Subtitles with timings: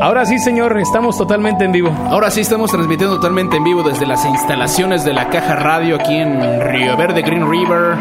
[0.00, 1.90] Ahora sí, señor, estamos totalmente en vivo.
[2.10, 6.16] Ahora sí estamos transmitiendo totalmente en vivo desde las instalaciones de la Caja Radio aquí
[6.16, 7.96] en Río Verde, Green River,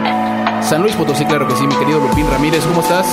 [0.61, 3.05] San Luis Potosí, claro que sí, mi querido Lupín Ramírez, ¿cómo estás?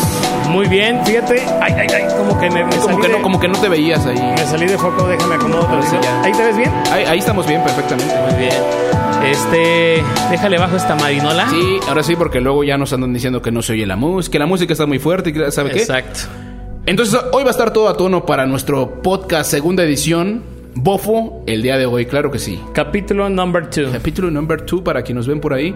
[0.49, 1.43] Muy bien, fíjate.
[1.61, 3.59] Ay, ay, ay, como que me, me Como salí que, de, no, como que no
[3.59, 4.19] te veías ahí.
[4.19, 5.67] me salí de foco, déjame acomodo.
[5.69, 5.97] Ahora sí.
[6.23, 6.73] ¿Ahí te ves bien?
[6.91, 7.05] ahí.
[7.05, 8.15] ahí estamos bien, perfectamente.
[8.31, 9.08] Muy bien.
[9.25, 11.49] Este, déjale bajo esta marinola.
[11.51, 14.33] Sí, ahora sí, porque luego ya nos andan diciendo que no se oye la música,
[14.33, 15.81] que la música está muy fuerte y que, ¿sabe qué?
[15.81, 16.21] Exacto.
[16.87, 20.43] Entonces, hoy va a estar todo a tono para nuestro podcast segunda edición,
[20.75, 22.61] Bofo, el día de hoy, claro que sí.
[22.73, 23.91] Capítulo number two.
[23.93, 25.75] Capítulo number two para quienes nos ven por ahí.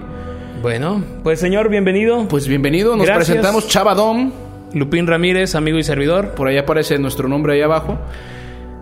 [0.62, 2.28] Bueno, pues señor, bienvenido.
[2.28, 3.26] Pues bienvenido, nos Gracias.
[3.26, 4.30] presentamos Chavadom.
[4.74, 6.30] Lupín Ramírez, amigo y servidor.
[6.30, 7.98] Por ahí aparece nuestro nombre ahí abajo.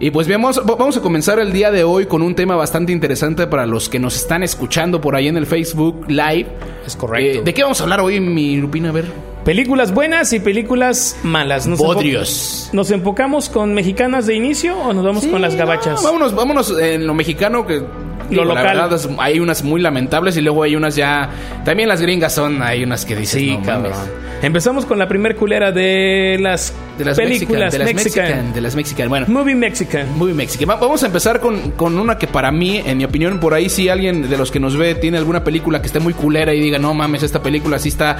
[0.03, 2.91] Y pues bien, vamos, vamos a comenzar el día de hoy con un tema bastante
[2.91, 6.47] interesante para los que nos están escuchando por ahí en el Facebook Live.
[6.87, 7.41] Es correcto.
[7.41, 8.89] Eh, ¿De qué vamos a hablar hoy, mi Lupina?
[8.89, 9.05] A ver.
[9.45, 11.67] Películas buenas y películas malas.
[11.67, 12.71] Nos enfo-.
[12.73, 16.03] ¿Nos enfocamos con mexicanas de inicio o nos vamos con las gabachas?
[16.03, 17.83] No, vámonos, vámonos en lo mexicano que...
[18.31, 18.79] digo, la local.
[18.79, 21.29] verdad hay unas muy lamentables y luego hay unas ya...
[21.67, 22.63] También las gringas son...
[22.63, 23.41] Hay unas que dicen...
[23.41, 23.93] Sí, no, cabrón.
[23.93, 24.30] mames.
[24.43, 28.25] Empezamos con la primer culera de las, De las películas Mexican, de las mexican.
[28.25, 29.09] Mexican, de las Mexican.
[29.09, 30.19] Bueno, Movie Mexican.
[30.19, 30.69] Muy Mexican.
[30.71, 33.69] Va- Vamos a empezar con, con una que para mí, en mi opinión, por ahí
[33.69, 36.61] si alguien de los que nos ve tiene alguna película que esté muy culera y
[36.61, 38.17] diga, no mames, esta película sí está,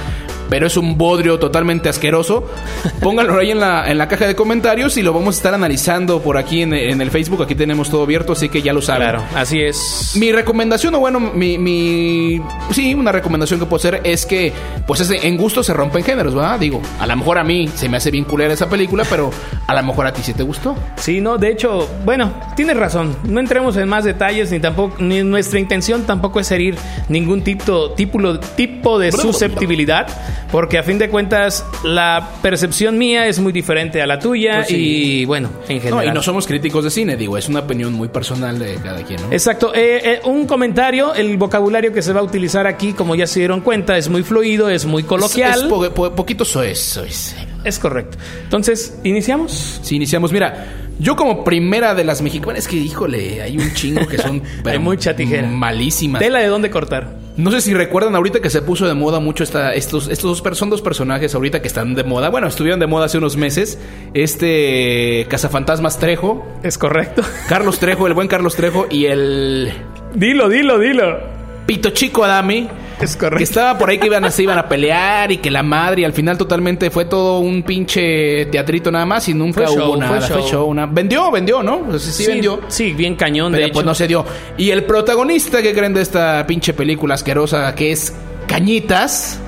[0.49, 2.47] pero es un bodrio totalmente asqueroso,
[3.01, 6.21] pónganlo ahí en la, en la caja de comentarios y lo vamos a estar analizando
[6.21, 7.41] por aquí en, en el Facebook.
[7.43, 9.01] Aquí tenemos todo abierto, así que ya lo saben.
[9.09, 10.13] Claro, así es.
[10.15, 12.41] Mi recomendación, o bueno, mi, mi-
[12.71, 14.53] Sí, una recomendación que puedo hacer es que,
[14.85, 16.59] pues en gusto se rompen géneros, ¿verdad?
[16.59, 19.31] Digo, a lo mejor a mí se me hace bien culera esa película, pero
[19.67, 20.75] a lo mejor a ti sí te gustó.
[20.97, 23.15] Sí, no, de hecho, bueno, tienes razón.
[23.23, 26.75] No entremos en más detalles ni tampoco ni nuestra intención tampoco es herir
[27.09, 30.07] ningún tipo tipo, tipo de susceptibilidad,
[30.51, 34.67] porque a fin de cuentas la percepción mía es muy diferente a la tuya Pues
[34.67, 35.21] sí.
[35.21, 36.05] y bueno, en No, general.
[36.07, 39.21] y no somos críticos de cine, digo, es una opinión muy personal de cada quien,
[39.21, 39.31] ¿no?
[39.31, 39.73] Exacto.
[39.73, 43.39] Eh, eh, un comentario, el vocabulario que se va a utilizar aquí, como ya se
[43.39, 45.51] dieron cuenta, es muy fluido, es muy coloquial.
[45.53, 45.69] Es, es
[46.01, 47.35] po- po- poquito soez, soez.
[47.63, 48.17] Es correcto.
[48.43, 49.79] Entonces, ¿iniciamos?
[49.83, 50.67] Si iniciamos, mira,
[50.99, 54.79] yo como primera de las mexicanas, es que híjole, hay un chingo que son pero
[54.79, 55.47] mucha tijera.
[55.47, 56.21] malísimas.
[56.21, 57.19] Tela de dónde cortar.
[57.37, 60.57] No sé si recuerdan ahorita que se puso de moda mucho esta, estos, estos dos,
[60.57, 62.29] son dos personajes ahorita que están de moda.
[62.29, 63.79] Bueno, estuvieron de moda hace unos meses.
[64.13, 67.23] Este Cazafantasmas Trejo, Es correcto.
[67.47, 69.71] Carlos Trejo, el buen Carlos Trejo y el
[70.13, 71.19] dilo, dilo, dilo.
[71.65, 72.67] Pito Chico Adami.
[73.01, 75.63] Es Que estaba por ahí que iban a, se iban a pelear y que la
[75.63, 79.75] madre y al final totalmente fue todo un pinche teatrito nada más y nunca Fue
[79.75, 80.21] hubo show, nada.
[80.21, 80.49] fue Fue show.
[80.49, 80.65] show.
[80.67, 81.81] una- Vendió, vendió, ¿no?
[81.89, 82.61] O sea, sí, vendió.
[82.67, 83.89] Sí, bien cañón, Pero de pues hecho.
[83.89, 84.25] no se dio.
[84.57, 88.13] Y el protagonista que creen de esta pinche película asquerosa que es
[88.47, 89.39] Cañitas.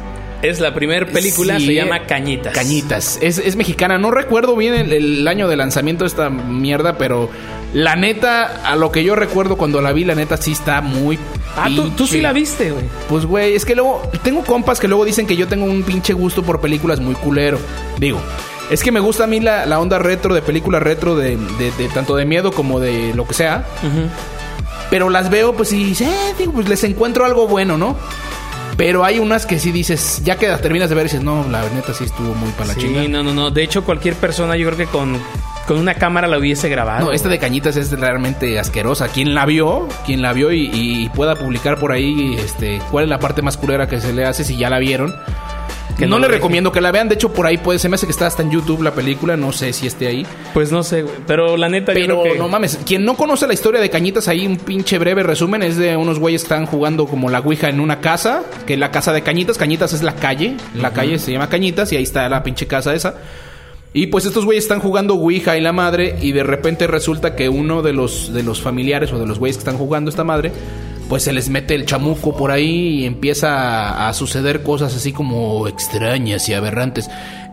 [0.43, 2.53] Es la primera película, Sí, se llama Cañitas.
[2.53, 3.17] Cañitas.
[3.21, 3.97] Es, es mexicana.
[3.97, 7.29] No recuerdo bien el, el año de lanzamiento de esta mierda, pero
[7.73, 11.17] la neta, a lo que yo recuerdo cuando la vi, la neta sí está muy.
[11.55, 12.83] Ah, tú, tú sí la viste, güey.
[13.09, 16.13] Pues, güey, es que luego tengo compas que luego dicen que yo tengo un pinche
[16.13, 17.57] gusto por películas muy culero.
[17.99, 18.19] Digo,
[18.69, 21.71] es que me gusta a mí la, la onda retro de películas retro de, de-
[21.77, 23.65] de tanto de miedo como de lo que sea.
[24.89, 27.97] Pero las veo, pues, y eh, digo, pues les encuentro algo bueno, ¿no?
[28.77, 31.61] Pero hay unas que sí dices, ya que las terminas de ver, dices, no, la
[31.69, 33.07] neta sí estuvo muy para la Sí, chingada.
[33.07, 33.51] no, no, no.
[33.51, 35.15] De hecho, cualquier persona, yo creo que con,
[35.67, 37.05] con una cámara la hubiese grabado.
[37.05, 39.09] No, esta de cañitas es realmente asquerosa.
[39.09, 43.09] Quien la vio, quien la vio y, y pueda publicar por ahí, este, cuál es
[43.09, 45.15] la parte más culera que se le hace si ya la vieron.
[45.97, 46.37] Que no, no le deje.
[46.37, 47.07] recomiendo que la vean.
[47.07, 49.37] De hecho, por ahí puede, se me hace que está hasta en YouTube la película.
[49.37, 50.25] No sé si esté ahí.
[50.53, 51.15] Pues no sé, güey.
[51.27, 52.39] Pero la neta, yo Pero creo que...
[52.39, 55.77] no mames, quien no conoce la historia de Cañitas, ahí un pinche breve resumen es
[55.77, 58.91] de unos güeyes que están jugando como la Ouija en una casa, que es la
[58.91, 59.57] casa de Cañitas.
[59.57, 62.93] Cañitas es la calle, la calle se llama Cañitas y ahí está la pinche casa
[62.95, 63.15] esa.
[63.95, 67.47] Y pues estos güeyes están jugando Ouija y la madre y de repente resulta que
[67.47, 70.51] uno de los de los familiares o de los güeyes que están jugando esta madre
[71.13, 75.67] pues se les mete el chamuco por ahí y empieza a, suceder cosas así como
[75.67, 77.07] extrañas y aberrantes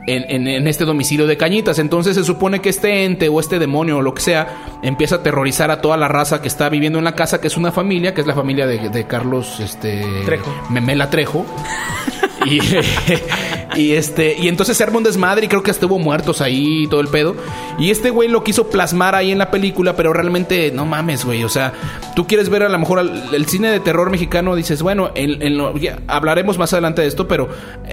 [0.06, 1.78] en, en- en este domicilio de cañitas.
[1.78, 5.18] Entonces se supone que este ente o este demonio o lo que sea empieza a
[5.18, 8.14] aterrorizar a toda la raza que está viviendo en la casa, que es una familia,
[8.14, 10.50] que es la familia de, de Carlos este, Trejo.
[10.70, 11.44] Memela Trejo.
[12.46, 12.60] Y,
[13.76, 16.86] y este y entonces se arma un desmadre y creo que hubo muertos ahí y
[16.88, 17.36] todo el pedo.
[17.78, 21.44] Y este güey lo quiso plasmar ahí en la película, pero realmente no mames, güey.
[21.44, 21.72] O sea,
[22.16, 25.40] tú quieres ver a lo mejor al- el cine de terror mexicano, dices, bueno, en,
[25.42, 27.48] en lo- ya hablaremos más adelante de esto, pero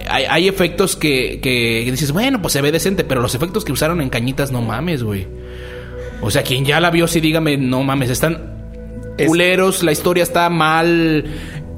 [0.09, 3.71] hay, hay efectos que, que dices, bueno, pues se ve decente, pero los efectos que
[3.71, 5.27] usaron en Cañitas, no mames, güey.
[6.21, 8.55] O sea, quien ya la vio, sí dígame, no mames, están
[9.17, 11.25] Es- culeros, la historia está mal.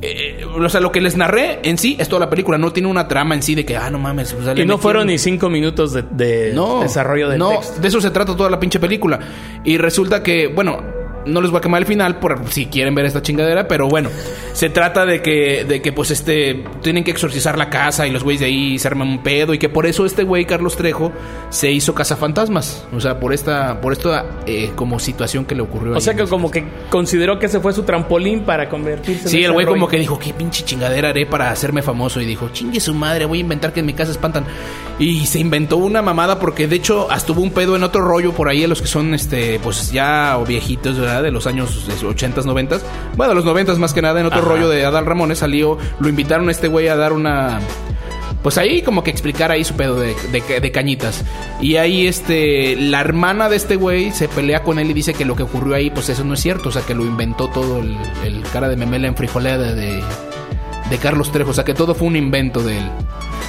[0.02, 2.58] Eh, o sea, lo que les narré en sí es toda la película.
[2.58, 4.34] No tiene una trama en sí de que, ah, no mames.
[4.34, 7.52] o sea, le Y no fueron ni cinco minutos de, de no, desarrollo del no,
[7.52, 7.82] texto.
[7.82, 9.20] de eso se trata toda la pinche película.
[9.64, 10.82] Y resulta que, bueno,
[11.26, 14.10] no les voy a quemar el final por si quieren ver esta chingadera, pero bueno,
[14.54, 18.24] se trata de que, de que pues este, tienen que exorcizar la casa y los
[18.24, 21.12] güeyes de ahí se arman un pedo y que por eso este güey, Carlos Trejo,
[21.50, 22.86] se hizo cazafantasmas.
[22.94, 25.96] O sea, por esta, por esta eh, como situación que le ocurrió.
[25.96, 29.44] O sea que como que consideró que ese fue su trampolín para convertirse en Sí,
[29.44, 32.22] el güey como que dijo, ¿qué pinche chingadera haré para hacerme famoso?
[32.22, 34.46] Y dijo, chingue su madre, voy a inventar que en mi casa espantan.
[34.98, 38.34] Y se inventó una mamada porque de hecho hasta hubo un pedo en otro rollo
[38.34, 41.09] por ahí, a los que son, este, pues ya o viejitos, ¿verdad?
[41.22, 42.82] De los años 80s, 90s.
[43.18, 44.48] Bueno, los 90s más que nada, en otro Ajá.
[44.48, 47.60] rollo de Adal Ramones salió, lo invitaron a este güey a dar una...
[48.44, 51.26] Pues ahí como que explicar ahí su pedo de, de- de cañitas.
[51.60, 55.26] Y ahí este, la hermana de este güey se pelea con él y dice que
[55.26, 56.70] lo que ocurrió ahí, pues eso no es cierto.
[56.70, 60.02] O sea, que lo inventó todo el, el cara de memela en frijolada de,
[60.90, 61.52] de Carlos Trejo.
[61.52, 62.86] O sea, que todo fue un invento de él.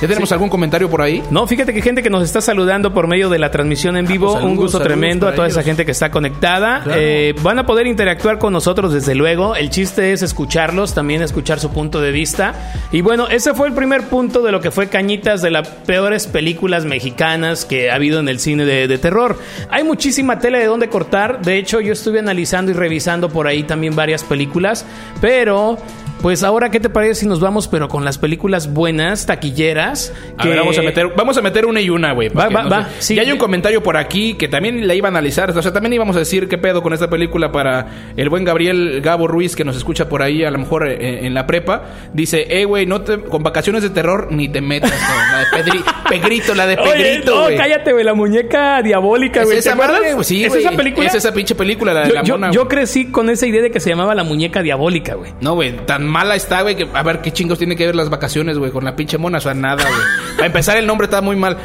[0.01, 0.35] ¿Ya tenemos Sí.
[0.35, 1.23] algún comentario por ahí?
[1.31, 4.27] No, fíjate que gente que nos está saludando por medio de la transmisión en vivo.
[4.29, 5.59] pues saludos, un gusto tremendo a toda ellos.
[5.59, 6.81] esa gente que está conectada.
[6.85, 7.01] Claro.
[7.03, 9.57] Eh, van a poder interactuar con nosotros desde luego.
[9.57, 12.73] El chiste es escucharlos, también escuchar su punto de vista.
[12.93, 16.27] Y bueno, ese fue el primer punto de lo que fue Cañitas de las peores
[16.27, 19.39] películas mexicanas que ha habido en el cine de, de terror.
[19.69, 21.43] Hay muchísima tela de dónde cortar.
[21.43, 24.87] De hecho, yo estuve analizando y revisando por ahí también varias películas.
[25.21, 25.77] Pero...
[26.23, 30.13] Pues ahora, ¿qué te parece si nos vamos, pero con las películas buenas, taquilleras?
[30.37, 32.29] A ver, vamos a meter, vamos a meter una y una, güey.
[32.29, 32.89] Va, va, no va.
[32.99, 33.15] Sí.
[33.15, 35.51] Y hay un comentario por aquí que también la iba a analizar.
[35.57, 37.87] O sea, también íbamos a decir qué pedo con esta película para
[38.17, 41.33] el buen Gabriel Gabo Ruiz que nos escucha por ahí, a lo mejor eh, en
[41.35, 41.85] la prepa.
[42.13, 45.47] Dice, eh, güey, no te, con vacaciones de terror ni te metas con la de
[45.47, 47.57] Pedri- Pegrito, la de Oye, Pegrito, no, güey.
[47.57, 49.59] cállate, güey, la muñeca diabólica, ¿Es güey.
[49.59, 50.01] esa ¿Te acuerdas?
[50.13, 50.25] madre?
[50.25, 51.07] Sí, ¿Es esa película?
[51.07, 52.51] Es esa pinche película, la de yo, la mona.
[52.51, 55.33] yo crecí con esa idea de que se llamaba la muñeca diabólica, güey.
[55.41, 58.11] No, güey, tan mala está, güey, que a ver qué chingos tiene que ver las
[58.11, 59.39] vacaciones, güey, con la pinche mona.
[59.39, 60.35] O sea, nada, güey.
[60.37, 61.57] Para empezar, el nombre está muy mal.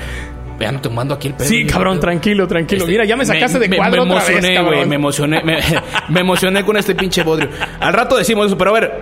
[0.58, 1.50] Vean, te mando aquí el pedo.
[1.50, 2.84] Sí, cabrón, tranquilo, tranquilo.
[2.84, 5.60] Este, Mira, ya me sacaste de cuadro me vez, emocioné, güey, me emocioné, me,
[6.10, 7.50] me emocioné con este pinche bodrio.
[7.82, 9.02] Al rato decimos eso, pero a ver,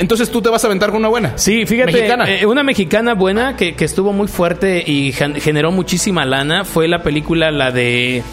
[0.00, 1.32] entonces tú te vas a aventar con una buena.
[1.38, 2.28] Sí, fíjate, Mexicana.
[2.28, 6.88] eh, una mexicana buena que, que estuvo muy fuerte y gen- generó muchísima lana fue
[6.88, 8.24] la película, la de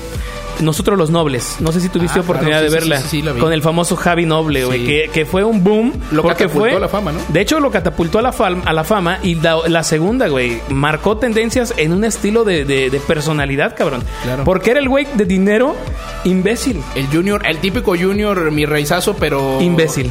[0.62, 1.58] Nosotros los Nobles.
[1.60, 3.02] No sé si tuviste Ah, oportunidad claro, de sí, verla.
[3.02, 3.40] sí, sí, la vi.
[3.42, 5.94] Con el famoso Javi Noble, güey, que, que fue un boom.
[6.12, 7.20] Lo catapultó fue, a la fama, ¿no?
[7.30, 9.20] De hecho, lo catapultó a la, fam- a la fama.
[9.24, 14.04] Y la, la segunda, güey, marcó tendencias en un estilo de, de- de personalidad, cabrón.
[14.24, 14.44] Claro.
[14.44, 15.76] Porque era el güey de dinero
[16.24, 16.82] imbécil.
[16.96, 19.62] El Junior, el típico Junior, mi reizazo, pero.
[19.62, 20.10] Imbécil.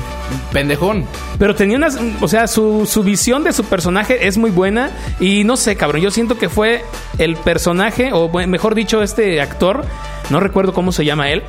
[0.52, 1.06] Pendejón.
[1.38, 1.98] Pero tenía unas.
[2.20, 4.90] O sea, su, su visión de su personaje es muy buena.
[5.20, 6.02] Y no sé, cabrón.
[6.02, 6.84] Yo siento que fue
[7.18, 9.84] el personaje, o mejor dicho, este actor.
[10.28, 11.42] No recuerdo cómo se llama él.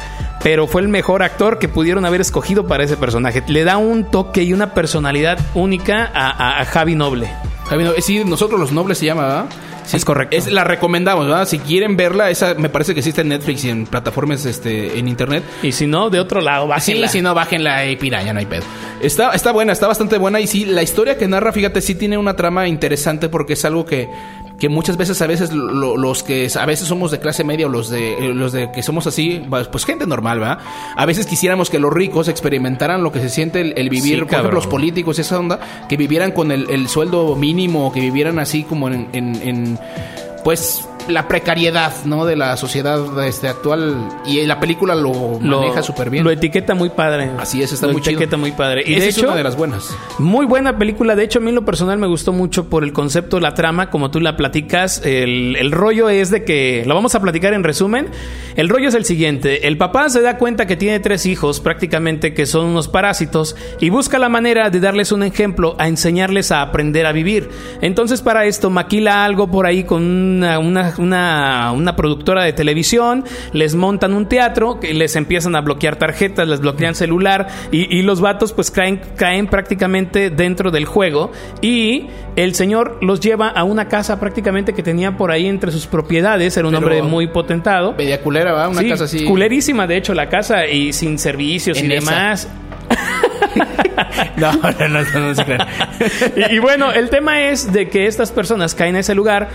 [0.43, 3.43] Pero fue el mejor actor que pudieron haber escogido para ese personaje.
[3.47, 7.27] Le da un toque y una personalidad única a, a- a Javi Noble.
[7.69, 9.45] Javi, no, eh, sí, nosotros los nobles se llama, ¿verdad?
[9.83, 10.35] Sí, Es correcto.
[10.35, 11.47] Es, la recomendamos, ¿verdad?
[11.47, 15.07] Si quieren verla, esa me parece que existe en Netflix y en plataformas este, en
[15.07, 15.43] internet.
[15.63, 17.07] Y si no, de otro lado, Sí, bájenla.
[17.07, 18.63] si no, bájenla y piraña, no hay pedo.
[19.01, 20.41] Está, está buena, está bastante buena.
[20.41, 23.85] Y sí, la historia que narra, fíjate, sí tiene una trama interesante porque es algo
[23.85, 24.09] que,
[24.59, 27.69] que muchas veces, a veces, lo- los que a veces somos de clase media o
[27.69, 30.57] los de, eh, los de que somos así, pues gente normal, ¿verdad?
[30.95, 34.21] A veces quisiéramos que los ricos experimentaran lo que se siente el, el vivir, Sí,
[34.25, 38.39] por ejemplo, los políticos, esa onda, que vivieran con el, el sueldo mínimo, que vivieran
[38.39, 39.79] así como en, en- en,
[40.43, 42.25] pues la precariedad, ¿no?
[42.25, 43.95] De la sociedad este, actual.
[44.25, 46.23] Y la película lo, Lo- maneja súper bien.
[46.23, 47.31] Lo etiqueta muy padre.
[47.39, 48.13] Así es, está lo muy chido.
[48.17, 48.83] etiqueta muy padre.
[48.85, 49.95] Y Esa de es hecho, una de las buenas.
[50.19, 51.15] Muy buena película.
[51.15, 53.89] De hecho, a mí en lo personal me gustó mucho por el concepto, la trama,
[53.89, 55.01] como tú la platicas.
[55.05, 58.07] El, el rollo es de que, lo vamos a platicar en resumen.
[58.57, 59.67] El rollo es el siguiente.
[59.67, 63.91] El papá se da cuenta que tiene tres hijos, prácticamente que son unos parásitos, y
[63.91, 67.49] busca la manera de darles un ejemplo, a enseñarles a aprender a vivir.
[67.81, 73.25] Entonces, para esto, maquila algo por ahí con una, una, una, una productora de televisión,
[73.53, 78.01] les montan un teatro, que les empiezan a bloquear tarjetas, les bloquean celular, y, y
[78.01, 83.63] los vatos pues caen, caen prácticamente dentro del juego, y el señor los lleva a
[83.63, 87.27] una casa prácticamente que tenía por ahí entre sus propiedades, era un Pero- hombre muy
[87.27, 87.93] potentado.
[87.95, 88.67] Media culera, ¿va?
[88.69, 89.23] Una Sí, casa así.
[89.25, 92.11] culerísima, de hecho, la casa, y sin servicios y esa.
[92.11, 92.47] demás.
[94.37, 95.43] No, no, no, no, no se
[96.51, 99.49] y, y bueno, el tema es de que estas personas caen a ese lugar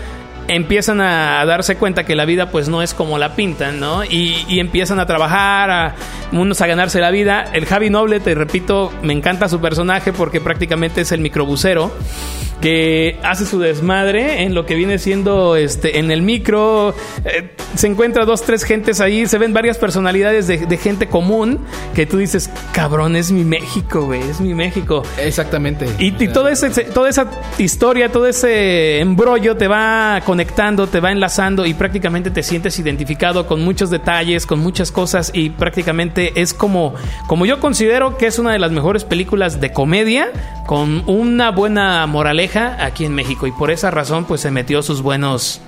[0.47, 4.03] empiezan a darse cuenta que la vida pues no es como la pintan, ¿no?
[4.03, 5.95] Y, y empiezan a trabajar, a,
[6.31, 7.45] unos a ganarse la vida.
[7.53, 11.91] El Javi Noble, te repito, me encanta su personaje porque prácticamente es el microbusero
[12.63, 16.95] que hace su desmadre en lo que viene siendo este en el micro.
[17.25, 21.59] Eh, se encuentra dos, tres gentes ahí, se ven varias personalidades de, de gente común
[21.93, 25.03] que tú dices, cabrón, es mi México, güey, es mi México.
[25.17, 25.87] Exactamente.
[25.99, 26.13] Y,
[26.49, 32.31] ese, toda esa historia, todo ese embrollo te va conectando, te va enlazando y prácticamente
[32.31, 36.95] te sientes identificado con muchos detalles, con muchas cosas y prácticamente es como,
[37.27, 40.31] como yo considero que es una de las mejores películas de comedia
[40.65, 45.03] con una buena moraleja aquí en México y por esa razón pues se metió sus
[45.03, 45.61] buenos...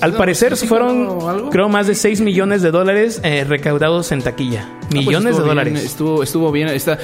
[0.00, 4.66] Al parecer fueron, creo, más de 6 millones de dólares eh, recaudados en taquilla.
[4.84, 5.84] Ah, pues Millones de bien, dólares.
[5.84, 6.68] estuvo, estuvo bien.
[6.68, 6.98] Está,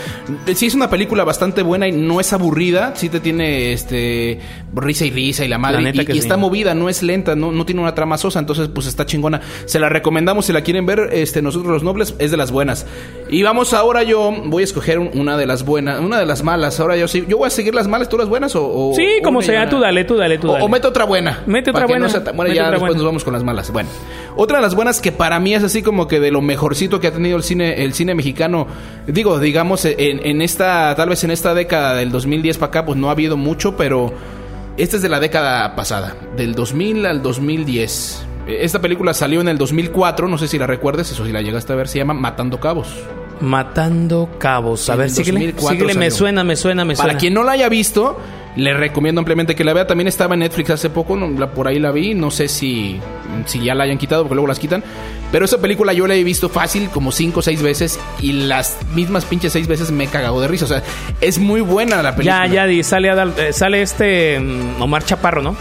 [0.55, 2.93] sí, es una película bastante buena y no es aburrida.
[2.95, 4.39] Sí te tiene este
[4.75, 5.77] risa y risa y la madre.
[5.79, 6.21] La neta y que y sí.
[6.21, 8.39] está movida, no es lenta, no, no tiene una trama sosa.
[8.39, 9.41] Entonces, pues está chingona.
[9.65, 11.09] Se la recomendamos si la quieren ver.
[11.13, 12.87] Este, nosotros los nobles es de las buenas.
[13.31, 16.43] Y vamos ahora yo voy a escoger un- una de las buenas, una de las
[16.43, 16.79] malas.
[16.81, 18.67] Ahora yo sí, yo voy a seguir las malas, tú las buenas o.
[18.67, 20.65] o- Sí, o como sea, tú dale, tú dale, tú O, dale.
[20.65, 21.43] o mete otra buena.
[21.47, 22.95] Mete otra no buena, sea y mete ya después buena.
[22.97, 23.71] nos vamos con las malas.
[23.73, 23.89] Bueno,
[24.43, 27.09] otra de las buenas que para mí es así como que de lo mejorcito que
[27.09, 28.67] ha tenido el cine, el cine mexicano.
[29.07, 32.97] Digo, digamos, en, en esta, tal vez en esta década del 2010 para acá, pues
[32.97, 34.15] no ha habido mucho, pero
[34.79, 38.27] esta es de la década pasada, del 2000 al 2010.
[38.47, 41.75] Esta película salió en el 2004, no sé si la recuerdes, eso si la llegaste
[41.75, 42.89] a ver, se llama Matando Cabos.
[43.41, 44.89] Matando cabos.
[44.91, 45.39] A ver, el síguele.
[45.53, 47.09] 2004 Síguele, me suena, me suena, me suena.
[47.09, 48.19] Para quien no la haya visto,
[48.57, 49.87] le recomiendo ampliamente que la vea.
[49.87, 52.15] También estaba en Netflix hace poco, no, la- por ahí la vi.
[52.15, 53.01] No sé si,
[53.47, 54.85] si ya la hayan quitado, porque luego las quitan.
[55.33, 58.79] Pero esa película yo la he visto fácil como cinco o seis veces y las
[58.95, 60.65] mismas pinches seis veces me he cagado de risa.
[60.65, 60.83] O sea,
[61.21, 62.47] es muy buena la película.
[62.49, 65.57] Ya, ya, sale, Adal- eh, sale este mm, Omar Chaparro, ¿no?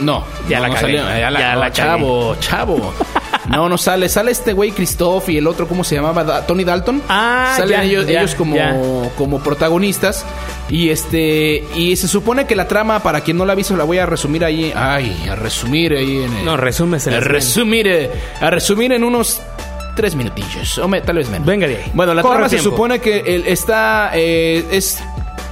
[0.00, 2.94] No, Ya no, la no cagué, salió, ya la, ya la chavo, chavo.
[3.48, 4.08] No, no sale.
[4.08, 6.22] Sale este güey Christoph y el otro, ¿cómo se llamaba?
[6.24, 7.02] Da- Tony Dalton.
[7.08, 8.76] Ah, Salen ya, ellos, ya, ellos como, ya.
[9.16, 10.24] como protagonistas.
[10.68, 11.64] Y este.
[11.76, 14.06] Y se supone que la trama, para quien no la ha visto, la voy a
[14.06, 14.72] resumir ahí.
[14.76, 16.44] Ay, a resumir ahí en el.
[16.44, 17.16] No, resúmesela.
[17.16, 17.88] a resumir.
[17.88, 19.40] eh, A resumir en unos
[19.96, 20.78] tres minutillos.
[20.78, 21.46] O me- tal vez menos.
[21.46, 21.90] Venga de ahí.
[21.94, 24.10] Bueno, la Corre trama se supone que está.
[24.14, 24.98] eh, es.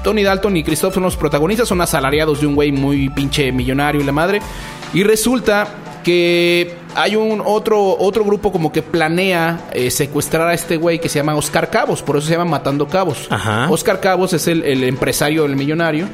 [0.04, 4.00] Tony Dalton y Christoph son los protagonistas, son asalariados de un güey muy pinche millonario
[4.00, 4.40] y la madre.
[4.94, 5.66] Y resulta
[6.04, 11.08] que hay un otro, otro grupo como que planea eh, secuestrar a este güey que
[11.08, 13.26] se llama Oscar Cabos, por eso se llama Matando Cabos.
[13.30, 13.68] Ajá.
[13.70, 16.08] Oscar Cabos es el, el empresario, el millonario.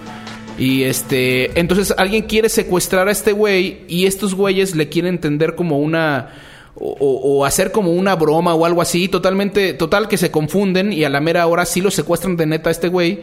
[0.59, 5.55] Y este, entonces alguien quiere secuestrar a este güey y estos güeyes le quieren entender
[5.55, 6.29] como una
[6.75, 11.05] o, o- hacer como una broma o algo así, totalmente, total que se confunden y
[11.05, 13.21] a la mera hora sí lo secuestran de neta a este güey.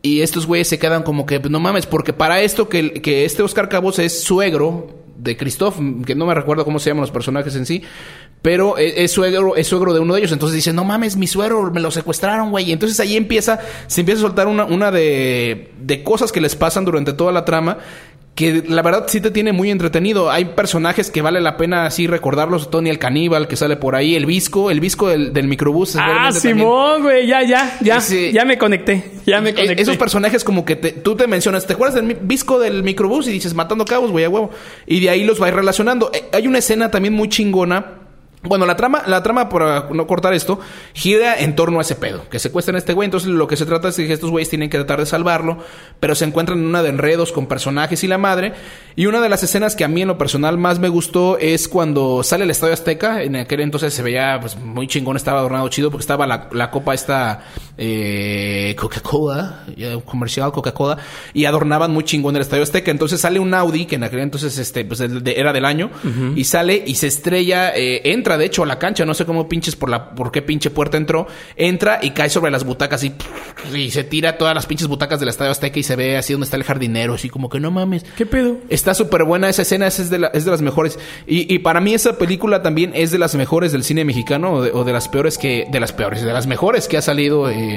[0.00, 3.24] Y estos güeyes se quedan como que, pues, no mames, porque para esto que, que
[3.24, 7.10] este Oscar Cabos es suegro de Christoph, que no me recuerdo cómo se llaman los
[7.10, 7.82] personajes en sí,
[8.40, 10.32] pero es, es suegro, es suegro de uno de ellos.
[10.32, 12.70] Entonces dice, no mames, mi suegro, me lo secuestraron, güey.
[12.70, 13.58] Y entonces ahí empieza,
[13.88, 17.44] se empieza a soltar una, una de, de cosas que les pasan durante toda la
[17.44, 17.78] trama.
[18.38, 20.30] Que la verdad sí te tiene muy entretenido.
[20.30, 22.70] Hay personajes que vale la pena así recordarlos.
[22.70, 24.14] Tony el caníbal que sale por ahí.
[24.14, 25.96] El visco, el visco del, del microbús.
[25.96, 27.96] Ah, Simón, güey, ya, ya, ya.
[27.96, 29.10] Ese- Ya me conecté.
[29.26, 29.82] Ya me eh, conecté.
[29.82, 33.26] Esos personajes como que te- tú te mencionas, ¿te acuerdas del visco del microbús?
[33.26, 34.50] Y dices, matando cabos, güey, a huevo.
[34.86, 36.12] Y de ahí los vais relacionando.
[36.14, 37.97] Eh, hay una escena también muy chingona.
[38.42, 40.60] Bueno, la trama, la trama, para no cortar esto,
[40.92, 42.28] gira en torno a ese pedo.
[42.28, 43.06] Que secuestran a este güey.
[43.06, 45.58] Entonces lo que se trata es que estos güeyes tienen que tratar de salvarlo.
[45.98, 48.52] Pero se encuentran en una de enredos con personajes y la madre.
[48.94, 51.68] Y una de las escenas que a mí en lo personal más me gustó es
[51.68, 53.22] cuando sale el Estadio Azteca.
[53.22, 56.70] En aquel entonces se veía pues muy chingón, estaba adornado chido porque estaba la, la
[56.70, 57.42] copa esta
[57.78, 60.98] eh, Coca-Cola, un comercial Coca-Cola,
[61.32, 62.90] y adornaban muy chingón el Estadio Azteca.
[62.90, 65.90] Entonces sale un Audi, que en aquel entonces este, pues, era del año,
[66.34, 69.48] y sale y se estrella, eh, entra de hecho a la cancha, no sé cómo
[69.48, 73.12] pinches por la, por qué pinche puerta entró, entra y cae sobre las butacas y,
[73.74, 76.44] y se tira todas las pinches butacas del Estadio Azteca y se ve así donde
[76.46, 78.04] está el jardinero, así como que no mames.
[78.16, 78.58] ¿Qué pedo?
[78.68, 80.98] Está súper buena esa escena, esa es de, la- es de las mejores.
[81.26, 84.62] Y, y para mí esa película también es de las mejores del cine mexicano o
[84.62, 85.66] de, o de las peores que...
[85.70, 87.67] De las peores, de las mejores que ha salido eh,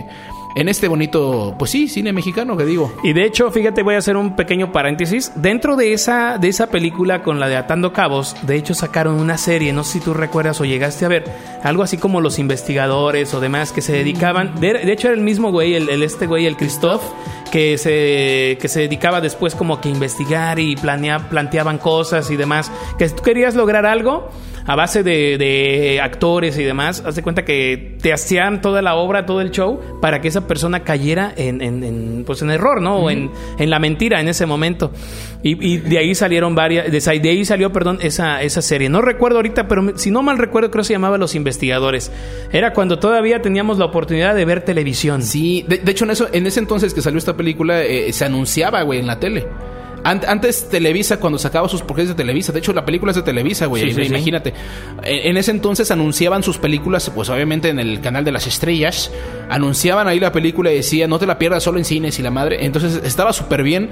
[0.56, 2.94] en este bonito, pues sí, cine mexicano que digo.
[3.04, 5.32] Y de hecho, fíjate, voy a hacer un pequeño paréntesis.
[5.36, 9.38] Dentro de esa, de esa película con la de Atando Cabos, de hecho sacaron una
[9.38, 11.24] serie, no sé si tú recuerdas o llegaste a ver,
[11.64, 14.60] algo así como los investigadores o demás que se dedicaban.
[14.60, 17.02] De, de hecho, era el mismo güey, el, este güey, el Christoph,
[17.52, 22.36] que se, que se dedicaba después como que a investigar y planea, planteaban cosas y
[22.36, 22.72] demás.
[22.98, 24.30] Que si tú querías lograr algo,
[24.66, 28.96] a base de, de actores y demás, haz de cuenta que te hacían toda la
[28.96, 32.82] obra, todo el show, para que esa persona cayera en, en, en, pues en error,
[32.82, 32.98] ¿no?
[32.98, 34.92] O en, en la mentira en ese momento.
[35.44, 38.90] Y, y de ahí salieron varias, de, de ahí salió, perdón, esa, esa serie.
[38.90, 42.12] No recuerdo ahorita, pero si no mal recuerdo, creo que se llamaba Los Investigadores.
[42.52, 45.24] Era cuando todavía teníamos la oportunidad de ver televisión.
[45.24, 48.26] Sí, de, de hecho en eso, en ese entonces que salió esta película, eh, se
[48.26, 49.48] anunciaba, güey, en la tele.
[50.04, 53.22] Ant- Antes Televisa, cuando sacaba sus porquerías de Televisa, de hecho la película es de
[53.24, 54.08] Televisa, güey, Sí, sí, sí.
[54.10, 54.54] imagínate.
[55.04, 59.12] En, en ese entonces anunciaban sus películas, pues obviamente en el canal de las estrellas,
[59.50, 62.32] anunciaban ahí la película y decía, no te la pierdas solo en cines y la
[62.32, 62.66] madre.
[62.66, 63.90] Entonces estaba súper bien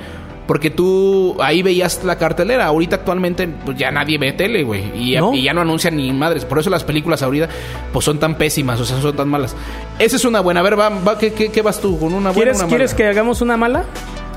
[0.47, 2.65] porque tú ahí veías la cartelera.
[2.65, 5.33] Ahorita actualmente pues ya nadie ve tele, güey, y, ya- ¿No?
[5.35, 6.43] y ya no anuncian ni madres.
[6.43, 7.49] Por eso las películas ahorita
[7.93, 9.55] pues son tan pésimas, o sea, son tan malas.
[9.99, 10.61] Esa es una buena.
[10.61, 11.99] A ver, va, va, ¿qué, qué, qué vas tú?
[11.99, 12.69] ¿Con una buena ¿Quieres, una mala?
[12.77, 13.83] ¿Quieres que hagamos una mala?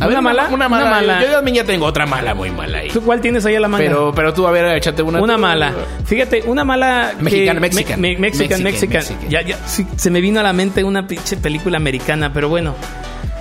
[0.01, 0.49] A ver, ¿Una mala?
[0.51, 1.23] Una mala.
[1.23, 2.89] Yo también ya tengo otra mala, muy mala ahí.
[2.89, 3.85] ¿Tú cuál tienes ahí a la manga?
[3.85, 5.21] Pero, pero tú, a ver, échate una.
[5.21, 5.41] Una tú.
[5.41, 5.73] mala.
[6.05, 7.13] Fíjate, una mala.
[7.21, 8.01] Mexicana, mexican.
[8.01, 9.31] me- me- Mexican, Mexican, Mexican.
[9.31, 12.75] Ya, ya, sí, se me vino a la mente una pinche película americana, pero bueno.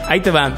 [0.07, 0.53] Ahí te va.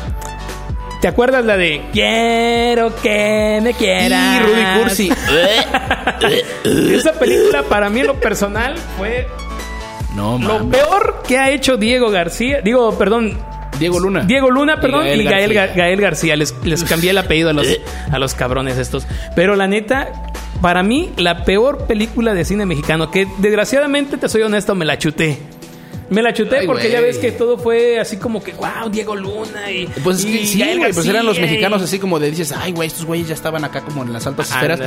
[1.00, 4.38] ¿Te acuerdas la de Quiero que me quieras?
[4.38, 5.10] Y Rudy Cursi.
[6.94, 9.28] Esa película para mí en lo personal fue
[10.16, 10.78] no, lo mames.
[10.80, 12.62] peor que ha hecho Diego García.
[12.64, 13.38] Digo, perdón,
[13.84, 14.22] Diego Luna.
[14.22, 15.74] Diego Luna, perdón, Gael y Gael, García.
[15.74, 16.36] Ga- Gael García.
[16.36, 17.68] Les, les cambié el apellido a los,
[18.12, 19.06] a los cabrones estos.
[19.36, 20.10] Pero la neta,
[20.62, 24.98] para mí, la peor película de cine mexicano, que desgraciadamente, te soy honesto, me la
[24.98, 25.38] chuté.
[26.10, 29.16] Me la chuté Ay, porque ya ves que todo fue así como que, wow, Diego
[29.16, 29.88] Luna y.
[30.04, 32.30] Pues es y que sí, Gael güey, pues eran los mexicanos y- así como de
[32.30, 34.82] dices, ay, güey, estos güeyes ya estaban acá como en las altas esferas.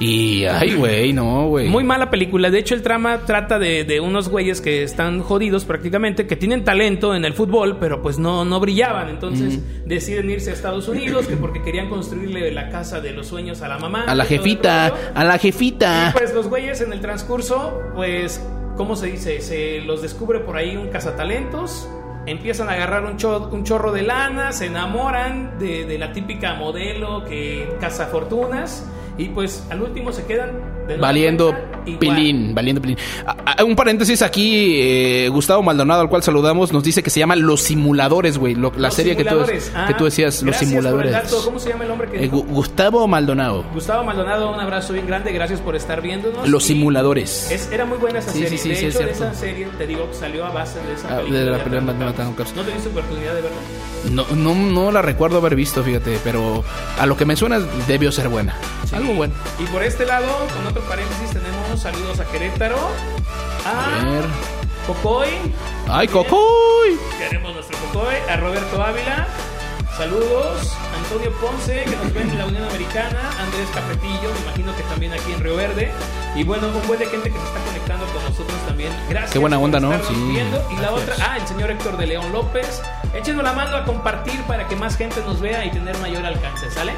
[0.00, 1.68] Y, ay, güey, no, güey.
[1.68, 2.50] Muy mala película.
[2.50, 6.64] De hecho, el trama trata de, de unos güeyes que están jodidos prácticamente, que tienen
[6.64, 9.08] talento en el fútbol, pero pues no, no brillaban.
[9.08, 13.62] Entonces deciden irse a Estados Unidos, que porque querían construirle la casa de los sueños
[13.62, 14.04] a la mamá.
[14.06, 16.10] A la y jefita, a la jefita.
[16.16, 18.40] Pues los güeyes en el transcurso, pues,
[18.76, 19.40] ¿cómo se dice?
[19.40, 21.88] Se los descubre por ahí un cazatalentos.
[22.26, 26.54] Empiezan a agarrar un, cho- un chorro de lana, se enamoran de, de la típica
[26.54, 28.84] modelo que caza fortunas
[29.16, 30.50] y pues al último se quedan
[31.00, 31.54] Valiendo
[32.00, 32.96] pilín, valiendo pilín.
[33.26, 37.20] Ah, ah, un paréntesis aquí, eh, Gustavo Maldonado, al cual saludamos, nos dice que se
[37.20, 38.54] llama Los Simuladores, güey.
[38.54, 41.12] lo- la Los serie que tú, que tú Ah, decías, Los Simuladores.
[41.12, 41.40] dato.
[41.44, 43.64] ¿Cómo se llama el hombre que Eh, Gustavo Maldonado.
[43.74, 46.48] Gustavo Maldonado, un abrazo bien grande, gracias por estar viéndonos.
[46.48, 47.50] Los Simuladores.
[47.50, 48.58] Es, era muy buena esa Sí, serie.
[48.58, 49.32] sí, sí, de sí, es hecho, de cierto.
[49.32, 51.40] esa serie, te digo, salió a base de esa Ah, de película.
[51.44, 51.92] la de película.
[51.92, 52.56] Atlanta Cups.
[52.56, 53.58] ¿No te diste oportunidad de verla?
[54.10, 56.64] No, no, no la recuerdo haber visto, fíjate, pero
[56.98, 57.58] a lo que me suena
[57.88, 58.56] debió ser buena.
[58.92, 59.34] Algo bueno.
[59.58, 62.76] Y por este lado, con otro paréntesis, tenemos saludos a Querétaro,
[63.64, 64.24] A a ver.
[64.86, 65.28] Cocoy,
[65.88, 66.98] ¡Ay, Cocoy!
[67.18, 69.26] queremos nuestro Cocoy, a Roberto Ávila,
[69.96, 74.82] saludos, Antonio Ponce, que nos ven en la Unión Americana, Andrés Capetillo, me imagino que
[74.84, 75.92] también aquí en Río Verde,
[76.34, 78.92] y bueno, un buen de gente que se está conectando con nosotros también.
[79.08, 79.32] Gracias.
[79.32, 79.92] Qué buena por onda, ¿no?
[79.94, 80.62] estarnos Sí, viendo.
[80.70, 81.02] Y la gracias.
[81.14, 82.82] otra, ah, el señor Héctor de León López,
[83.14, 86.70] échenos la mano a compartir para que más gente nos vea y tener mayor alcance,
[86.70, 86.92] ¿sale?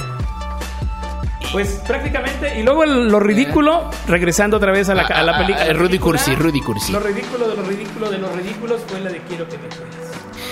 [1.52, 5.34] Pues prácticamente, y luego el- lo ridículo, regresando otra vez a la, a la Ah,
[5.37, 5.66] ah, película.
[5.70, 6.92] ah, Rudy Cursi, Rudy Cursi.
[6.92, 10.08] Lo ridículo de lo ridículo de los ridículos fue la de Quiero que me cuides.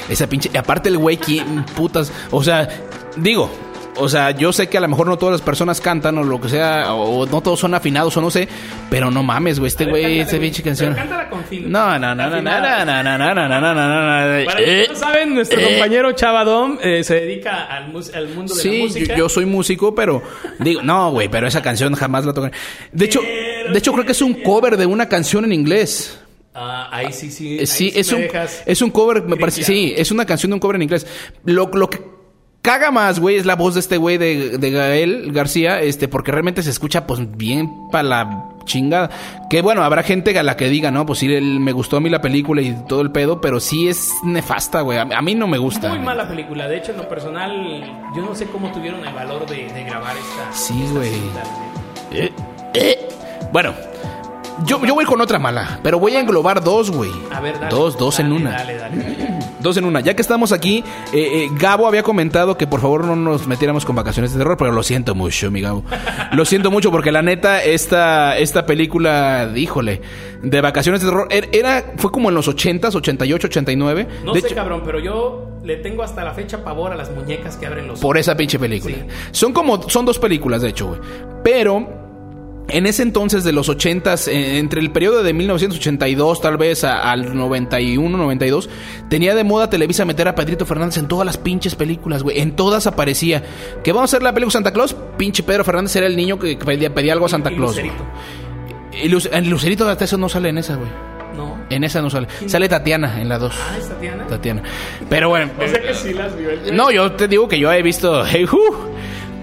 [0.09, 0.57] Esa pinche.
[0.57, 2.13] Aparte, el güey, ¿quién putas?
[2.31, 2.69] O sea,
[3.17, 3.51] digo.
[3.99, 6.41] O sea, yo sé que a lo mejor no todas las personas cantan o lo
[6.41, 8.47] que sea, o no todos son afinados o no sé,
[8.91, 10.95] pero no mames, güey, este güey, esta pinche canción.
[10.95, 11.71] Cántala con fin.
[11.71, 14.45] No, no, no, no, no, no, no, no, no, no, no, no, no, no.
[14.45, 15.65] Para los que Eh, no saben, nuestro eh.
[15.65, 19.15] compañero Chavadón eh, se dedica al, mundo de la Sí, música.
[19.15, 20.23] yo, yo soy músico, pero
[20.59, 22.51] digo, no, güey, pero esa canción jamás la toqué.
[22.93, 26.19] De hecho, de hecho creo que es un cover de una canción en inglés.
[26.55, 27.57] Ah, ahí sí, sí.
[27.57, 28.25] Eh, ahí Sí, sí es un,
[28.67, 31.07] es un cover, me parece, sí, es una canción de un cover en inglés.
[31.45, 32.01] Lo, lo que
[32.67, 36.33] caga más, güey, es la voz de este güey de, de Gael García, este, porque
[36.33, 39.09] realmente se escucha, pues, bien para la chingada.
[39.49, 42.01] Que bueno, habrá gente a la que diga, no, pues sí, él- me gustó a
[42.01, 44.99] mí la película y todo el pedo, pero sí es nefasta, güey.
[44.99, 45.91] A, a mí no me gusta.
[45.91, 46.67] Muy mala película.
[46.67, 47.53] De hecho, en lo personal,
[48.17, 50.53] yo no sé cómo tuvieron el valor de, de grabar esta.
[50.53, 51.13] Sí, güey.
[52.13, 52.33] Eh,
[52.75, 53.09] eh.
[53.53, 53.75] Bueno,
[54.65, 57.11] yo, yo voy con otra mala, pero voy a englobar dos, güey.
[57.33, 57.69] A ver, dale.
[57.75, 58.51] Dos, dos en una.
[58.53, 59.39] Dale, dale, dale.
[59.61, 60.01] Dos en una.
[60.01, 63.85] Ya que estamos aquí, eh, eh, Gabo había comentado que por favor no nos metiéramos
[63.85, 65.83] con vacaciones de terror, pero lo siento mucho, mi Gabo.
[66.33, 70.01] Lo siento mucho porque la neta, esta, esta película, híjole,
[70.43, 74.07] de vacaciones de terror, er- era, fue como en los 80s, 88, 89.
[74.25, 77.11] No de sé, hecho, cabrón, pero yo le tengo hasta la fecha pavor a las
[77.11, 78.95] muñecas que abren los por esa pinche película.
[78.95, 79.05] Sí.
[79.33, 81.01] Son como, son dos películas, de hecho, güey.
[81.43, 82.06] Pero
[82.69, 87.11] en ese entonces de los 80s, eh, entre el periodo de 1982 tal vez a-
[87.13, 88.69] al 91, 92,
[89.09, 92.41] tenía de moda Televisa meter a Pedrito Fernández en todas las pinches películas, güey.
[92.41, 93.43] En todas aparecía.
[93.85, 94.97] ¿Que vamos a hacer la película Santa Claus?
[95.17, 97.77] Pinche Pedro Fernández era el niño que pedía, pedía algo a Santa y Claus.
[97.77, 98.05] Lucerito.
[99.33, 100.89] El Lucerito de Arteso no sale en esa, güey.
[101.37, 101.59] No.
[101.69, 102.29] En esa no sale.
[102.47, 103.55] Sale Tatiana en la 2.
[103.55, 104.27] Ah, ¿es Tatiana?
[104.27, 104.63] Tatiana.
[105.11, 105.51] Pero bueno.
[105.63, 106.75] O sea que sí las vio el.
[106.75, 108.91] No, yo te digo que yo he visto Hey Who,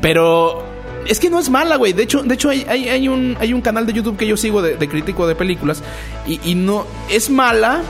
[0.02, 0.64] pero
[1.08, 1.94] es que no es mala, güey.
[1.94, 4.62] De hecho, de hecho hay, hay, un, hay un canal de YouTube que yo sigo
[4.62, 5.84] de, crítico de películas
[6.28, 7.82] y, y no es mala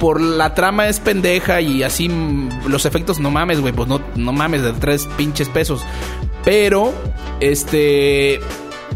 [0.00, 2.10] por la trama es pendeja y así
[2.66, 5.82] los efectos no mames, güey, pues no, no mames de tres pinches pesos.
[6.44, 6.92] Pero
[7.38, 8.40] este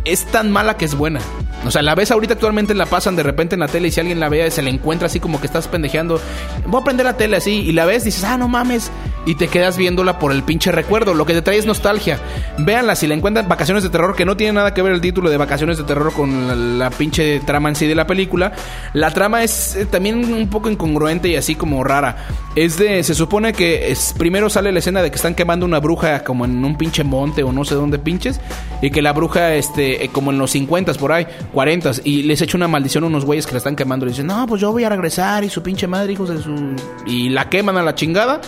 [0.05, 1.21] es tan mala que es buena.
[1.67, 4.01] O sea, la ves ahorita actualmente la pasan de repente en la tele y si
[4.01, 6.21] alguien la ve se la encuentra así como que estás pendejeando.
[6.67, 8.91] Voy a prender la tele así y la ves, dices, ah, no mames.
[9.27, 11.13] Y te quedas viéndola por el pinche recuerdo.
[11.13, 12.21] Lo que te trae es nostalgia.
[12.59, 15.29] Véanla si la encuentran Vacaciones de Terror, que no tiene nada que ver el título
[15.29, 18.53] de Vacaciones de Terror con la, pinche trama en sí de la película.
[18.93, 22.29] La trama es eh, también un poco incongruente y así como rara.
[22.55, 26.23] Es de, se supone que primero sale la escena de que están quemando una bruja
[26.23, 28.41] como en un pinche monte o no sé dónde pinches.
[28.81, 31.27] Y que la bruja, este, eh, como en los 50 por ahí,
[31.57, 34.05] 40 y les echa una maldición a unos güeyes que la están quemando.
[34.05, 36.77] Y dicen, no, pues yo voy a regresar y su pinche madre, hijos de su.
[37.07, 38.43] Y la queman a la chingada.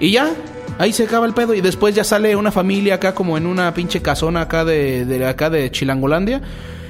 [0.00, 0.32] Y ya,
[0.78, 1.52] ahí se acaba el pedo.
[1.52, 5.26] Y después ya sale una familia acá, como en una pinche casona acá de, de
[5.26, 6.40] acá de Chilangolandia.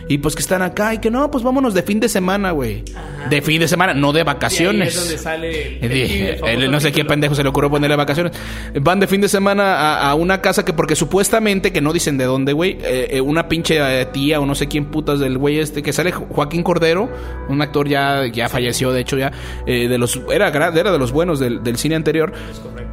[0.09, 2.85] Y pues que están acá y que no, pues vámonos de fin de semana, güey.
[3.29, 4.95] De fin de semana, no de ahí vacaciones.
[4.95, 7.49] es donde sale el, Y dije, el famoso él no sé qué pendejo se le
[7.49, 8.33] ocurrió ponerle vacaciones.
[8.81, 12.19] Van de fin de semana a, a una casa que porque supuestamente, que no dicen
[12.19, 15.39] de dónde, güey, eh, eh, una pinche eh, tía o no sé quién putas del
[15.39, 17.11] güey este, que sale Jo- Joaquín Cordero,
[17.49, 19.33] un actor ya, ya falleció, de hecho ya,
[19.67, 22.33] eh, de los, era, era de los buenos del, del cine anterior.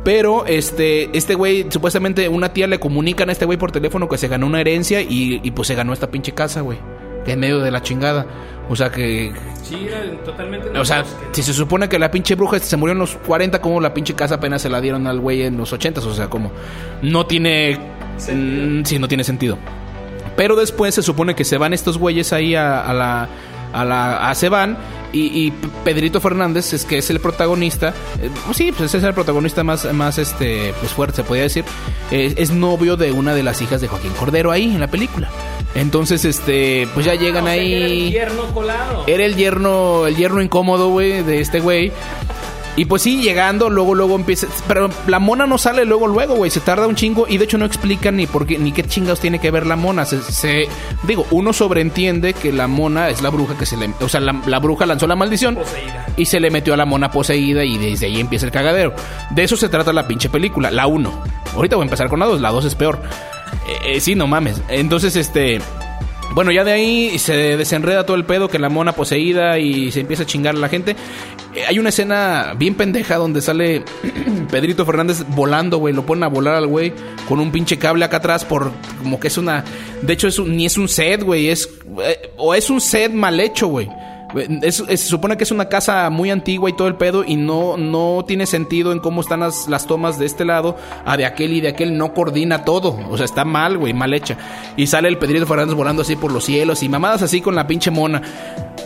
[0.04, 4.17] Pero este, este güey, supuestamente una tía le comunican a este güey por teléfono que
[4.17, 6.78] se ganó una herencia y, y pues se ganó esta pinche casa, güey.
[7.25, 8.25] En medio de la chingada.
[8.69, 9.88] O sea que Sí,
[10.25, 10.77] totalmente.
[10.77, 13.79] o sea, si se supone que la pinche bruja se murió en los 40, como
[13.79, 16.51] la pinche casa apenas se la dieron al güey en los 80, o sea, como
[17.01, 17.77] no tiene
[18.31, 19.57] mm, sí, no tiene sentido.
[20.36, 23.29] Pero después se supone que se van estos güeyes ahí a, a la
[23.73, 24.77] a la a se van
[25.13, 25.54] y, y
[25.86, 29.63] Pedrito Fernández es que es el protagonista, eh, pues sí, pues ese es el protagonista
[29.63, 31.63] más más este pues fuerte se podría decir,
[32.12, 35.30] eh, es novio de una de las hijas de Joaquín Cordero ahí en la película.
[35.76, 39.04] Entonces, este, pues ya llegan o sea, que ahí Era el yerno colado.
[39.08, 41.91] era el yerno, el yerno incómodo, güey, de este güey.
[42.75, 44.47] Y pues sí, llegando, luego, luego empieza.
[44.67, 46.49] Pero la mona no sale luego, luego, güey.
[46.49, 49.19] Se tarda un chingo y de hecho no explican ni por qué, ni qué chingados
[49.19, 50.05] tiene que ver la mona.
[50.05, 50.67] Se, se-
[51.03, 53.91] digo, uno sobreentiende que la mona es la bruja que se le.
[54.01, 56.07] O sea, la, la bruja lanzó la maldición Poseída.
[56.17, 58.93] y se le metió a la mona poseída y desde ahí empieza el cagadero.
[59.29, 61.23] De eso se trata la pinche película, la 1.
[61.55, 62.99] Ahorita voy a empezar con la 2, la 2 es peor.
[63.67, 64.62] Eh, eh, sí, no mames.
[64.67, 65.59] Entonces, este...
[66.33, 69.99] Bueno, ya de ahí se desenreda todo el pedo que la mona poseída y se
[69.99, 70.95] empieza a chingar a la gente.
[71.55, 73.83] Eh, hay una escena bien pendeja donde sale
[74.51, 75.93] Pedrito Fernández volando, güey.
[75.93, 76.93] Lo ponen a volar al güey
[77.27, 79.63] con un pinche cable acá atrás por como que es una...
[80.01, 81.49] De hecho, es un- ni es un set, güey.
[81.49, 81.69] Es...
[82.03, 83.89] eh, o es un set mal hecho, güey.
[84.61, 87.35] Es- es- se supone que es una casa muy antigua y todo el pedo y
[87.35, 91.25] no, no tiene sentido en cómo están las, las tomas de este lado a de
[91.25, 94.37] aquel y de aquel, no coordina todo, o sea, está mal, güey, mal hecha.
[94.77, 97.67] Y sale el Pedrito Fernández volando así por los cielos y mamadas así con la
[97.67, 98.21] pinche mona.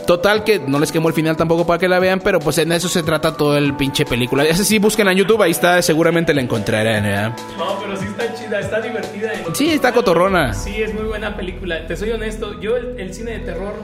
[0.06, 2.72] Total que no les quemo el final tampoco para que la vean, pero pues en
[2.72, 4.44] eso se trata todo el pinche película.
[4.44, 7.36] Ese sí, busquen en YouTube, ahí está, seguramente la encontrarán, ¿verdad?
[7.58, 9.30] No, pero sí está chida, está divertida.
[9.54, 10.54] Sí, está cotorrona.
[10.54, 11.86] Sí, es muy buena película.
[11.86, 13.74] Te soy honesto, yo el, el cine de terror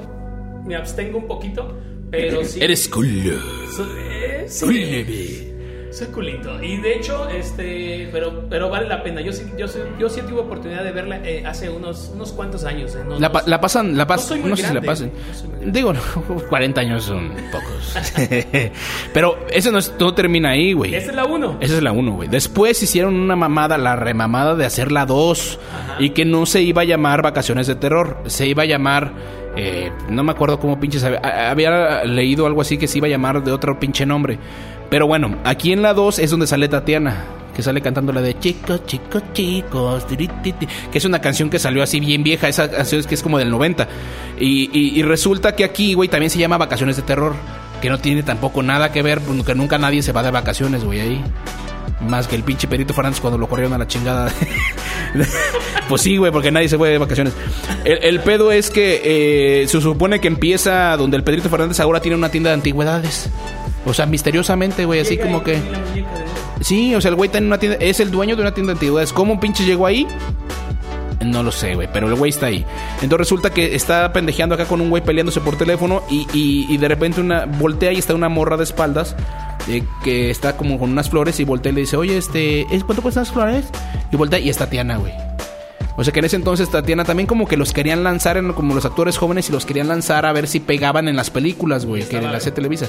[0.65, 1.77] me abstengo un poquito,
[2.11, 2.61] pero sí.
[2.63, 3.35] Eres culo.
[3.77, 5.51] So- eh, sí.
[5.91, 6.61] Soy culito.
[6.61, 9.21] Y de hecho, este, pero, pero vale la pena.
[9.21, 12.65] Yo sí, yo sí, yo sí tuve oportunidad de verla eh, hace unos, unos cuantos
[12.65, 12.97] años.
[12.97, 15.13] eh, no- La, no- pa- la pasan, la pasan, no, muy sé si la pasan.
[15.65, 15.71] no.
[15.71, 16.01] Digo, no,
[16.49, 17.95] 40 años son pocos.
[19.13, 20.97] Pero ese no, es- no termina ahí, güey.
[20.97, 21.59] Esa es la uno.
[21.61, 22.29] Esa es la 1, güey.
[22.29, 25.61] Después hicieron una mamada, la remamada de hacer la 2.
[26.01, 28.19] Y que no se iba a llamar Vacaciones de Terror.
[28.27, 29.13] Se iba a llamar.
[29.57, 31.05] Eh, no me acuerdo cómo pinches.
[31.05, 34.39] Había, leído algo así que se iba a llamar de otro pinche nombre.
[34.91, 37.25] Pero bueno, aquí en la 2 es donde sale Tatiana.
[37.55, 40.05] Que sale cantando la de Chicos, chicos, chicos.
[40.07, 42.49] Que es una canción que salió así bien vieja.
[42.49, 43.87] Esa canción es que es como del 90.
[44.41, 47.35] Y, y- y resulta que aquí, güey, también se llama Vacaciones de Terror.
[47.81, 49.21] Que no tiene tampoco nada que ver.
[49.47, 51.25] Que nunca nadie se va de vacaciones, güey, ahí.
[52.07, 54.33] Más que el pinche Perito Fernández cuando lo corrieron a la chingada.
[55.89, 57.33] pues sí, güey, porque nadie se fue de vacaciones.
[57.85, 62.01] El, el pedo es que eh, se supone que empieza donde el Pedrito Fernández ahora
[62.01, 63.31] tiene una tienda de antigüedades.
[63.87, 65.61] O sea, misteriosamente, güey, así como que...
[66.61, 68.77] Sí, o sea, el güey tiene una tienda, es el dueño de una tienda de
[68.77, 69.13] antigüedades.
[69.13, 70.07] ¿Cómo pinche llegó ahí?
[71.25, 72.65] No lo sé, güey, pero el güey está ahí.
[72.97, 76.77] Entonces resulta que está pendejeando acá con un güey peleándose por teléfono y, y- y
[76.77, 79.17] de repente una voltea y está una morra de espaldas
[79.69, 82.85] eh, que está como con unas flores y voltea y le dice, oye, este, ¿es-
[82.85, 83.67] ¿cuánto cuestan las flores?
[84.13, 85.13] Y voltea y es Tatiana, güey.
[85.97, 88.75] O sea que en ese entonces Tatiana también como que los querían lanzar en, como
[88.75, 92.03] los actores jóvenes y los querían lanzar a ver si pegaban en las películas, güey,
[92.03, 92.87] que la hacía Televisa.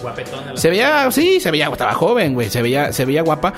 [0.57, 3.53] Se veía, sí, se veía, estaba joven, güey, se veía, se veía guapa.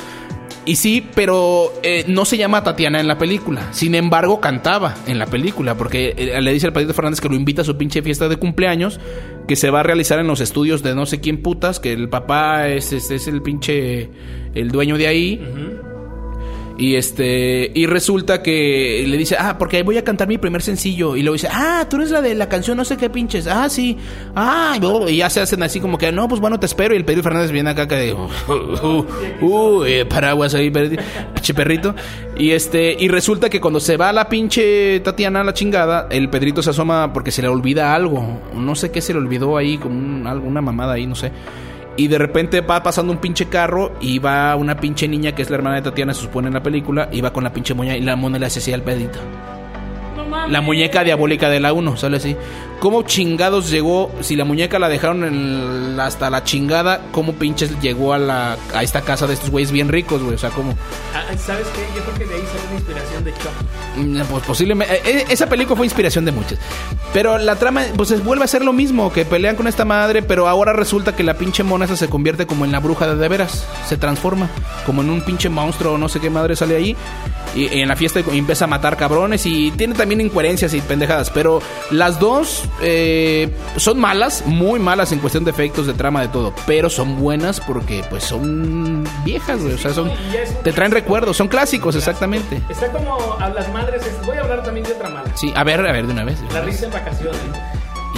[0.67, 3.71] Y sí, pero eh, no se llama Tatiana en la película.
[3.71, 5.77] Sin embargo, cantaba en la película.
[5.77, 8.35] Porque eh, le dice al Pedrito Fernández que lo invita a su pinche fiesta de
[8.35, 8.99] cumpleaños.
[9.47, 11.79] Que se va a realizar en los estudios de no sé quién putas.
[11.79, 14.09] Que el papá es, es, es el pinche.
[14.53, 15.41] El dueño de ahí.
[16.77, 17.71] Y este.
[17.73, 21.15] Y resulta que le dice, ah, porque voy a cantar mi primer sencillo.
[21.15, 23.47] Y luego dice, ah, tú eres la de la canción, no sé qué pinches.
[23.47, 23.97] Ah, sí.
[24.35, 26.93] Ah, y, ya se hacen así como que, no, pues bueno, te espero.
[26.93, 29.05] Y el Pedro Fernández viene acá que de, uh, uh,
[29.45, 31.95] uh, eh, paraguas ahí, perrito.
[32.37, 32.95] Y este.
[32.99, 36.69] Y resulta que cuando se va la pinche Tatiana a la chingada, el Pedrito se
[36.69, 38.39] asoma porque se le olvida algo.
[38.55, 41.31] No sé qué se le olvidó ahí, como un- alguna mamada ahí, no sé.
[41.97, 45.49] Y de repente va pasando un pinche carro y va una pinche niña que es
[45.49, 47.97] la hermana de Tatiana, se supone en la película, y va con la pinche moña
[47.97, 49.17] y la mona le hace así al pedito.
[50.15, 50.47] No.
[50.47, 52.35] La muñeca diabólica de la 1, sale así.
[52.79, 54.11] ¿Cómo chingados llegó?
[54.21, 58.83] Si la muñeca la dejaron en- hasta la chingada, ¿cómo pinches llegó a la a
[58.83, 60.35] esta casa de estos güeyes bien ricos, güey?
[60.35, 60.73] O sea, ¿cómo?
[61.15, 61.81] Ah, ¿Sabes qué?
[61.97, 63.49] Yo creo que de ahí sale una inspiración de Chucky.
[63.97, 64.93] Mm, Pues posiblemente.
[64.95, 66.59] eh, eh, esa película fue inspiración de muchas.
[67.13, 70.21] Pero la trama, pues es- vuelve a ser lo mismo: que pelean con esta madre,
[70.21, 73.27] pero ahora resulta que la pinche mona se convierte como en la bruja de de
[73.27, 73.65] veras.
[73.87, 74.49] Se transforma
[74.85, 76.95] como en un pinche monstruo no sé qué madre sale ahí.
[77.55, 81.29] Y, en la fiesta empieza a matar cabrones y tiene también incoherencias y pendejadas.
[81.31, 86.27] Pero las dos eh, son malas, muy malas en cuestión de efectos, de trama, de
[86.27, 86.53] todo.
[86.67, 89.59] Pero son buenas porque, pues, son viejas.
[89.61, 90.11] O sea, son.
[90.63, 92.61] Te traen recuerdos, son clásicos, exactamente.
[92.69, 94.05] Está como a las madres.
[94.05, 95.35] es- Voy a hablar también de otra mala.
[95.35, 96.37] Sí, a ver, a ver, de una vez.
[96.53, 97.39] La risa en vacaciones.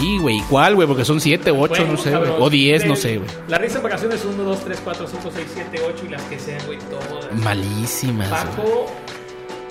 [0.02, 0.88] Y, güey, ¿cuál, güey?
[0.88, 2.32] Porque son siete, ocho, Bueno, no sé, güey.
[2.40, 3.30] O diez, no Del- sé, güey.
[3.48, 6.40] La risa en vacaciones 1, 2, 3, 4, 5, 6, 7, 8 y las que
[6.40, 7.32] sean, güey, todas.
[7.44, 8.30] Malísimas.
[8.30, 8.86] Paco.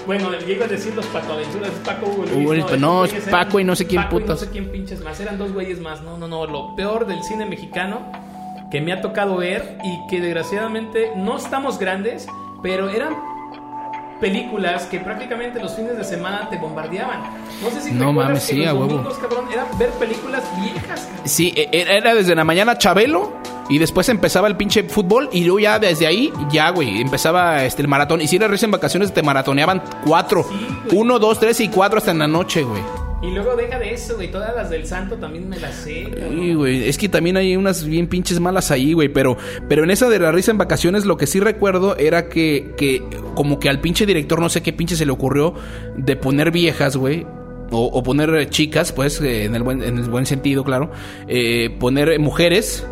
[0.06, 2.32] Bueno, yo iba a decir los Paco Aventuras, es Paco Hugo Luis.
[2.36, 4.40] Hugo Luis, estos no, es Paco y no sé quién Paco y putas.
[4.40, 5.18] no sé quién pinches más.
[5.20, 6.02] Eran dos güeyes más.
[6.02, 6.46] No, no, no.
[6.46, 8.10] Lo peor del cine mexicano
[8.70, 12.26] que me ha tocado ver y que desgraciadamente no estamos grandes,
[12.62, 13.16] pero eran
[14.20, 17.22] películas que prácticamente los fines de semana te bombardeaban.
[17.62, 18.88] No sé si No mames, que sí, los a huevo.
[18.88, 21.08] domingos, cabrón, era ver películas viejas.
[21.24, 23.32] Sí, e- era era desde la mañana Chabelo.
[23.70, 25.28] Y después empezaba el pinche fútbol.
[25.30, 28.22] Y luego ya desde ahí, ya, güey, empezaba este, el maratón.
[28.22, 30.42] Y si risa en vacaciones, te maratoneaban cuatro.
[30.48, 30.96] Sí.
[30.96, 32.80] Uno, dos, tres y cuatro hasta en la noche, güey.
[33.20, 34.30] Y luego deja de eso, güey.
[34.30, 36.08] Todas las del santo también me las sé.
[36.30, 36.88] Sí, güey.
[36.88, 39.08] Es que también hay unas bien pinches malas ahí, güey.
[39.08, 39.36] Pero,
[39.68, 43.02] pero en esa de la risa en vacaciones, lo que sí recuerdo era que, que
[43.34, 45.54] como que al pinche director, no sé qué pinche se le ocurrió
[45.96, 47.26] de poner viejas, güey.
[47.70, 50.90] O, o poner chicas, pues, eh, en el buen, en el buen sentido, claro.
[51.26, 52.86] Eh, poner mujeres.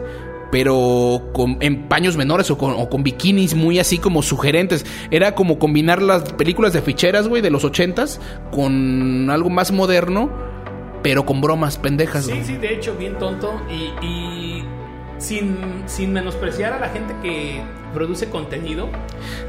[0.50, 4.86] Pero con, en paños menores o con, o con bikinis muy así como sugerentes.
[5.10, 8.20] Era como combinar las películas de ficheras, güey, de los ochentas
[8.52, 10.30] con algo más moderno,
[11.02, 12.26] pero con bromas pendejas.
[12.26, 13.60] Sí, sí, de hecho, bien tonto.
[13.70, 14.64] Y, y
[15.18, 18.88] sin, sin menospreciar a la gente que produce contenido.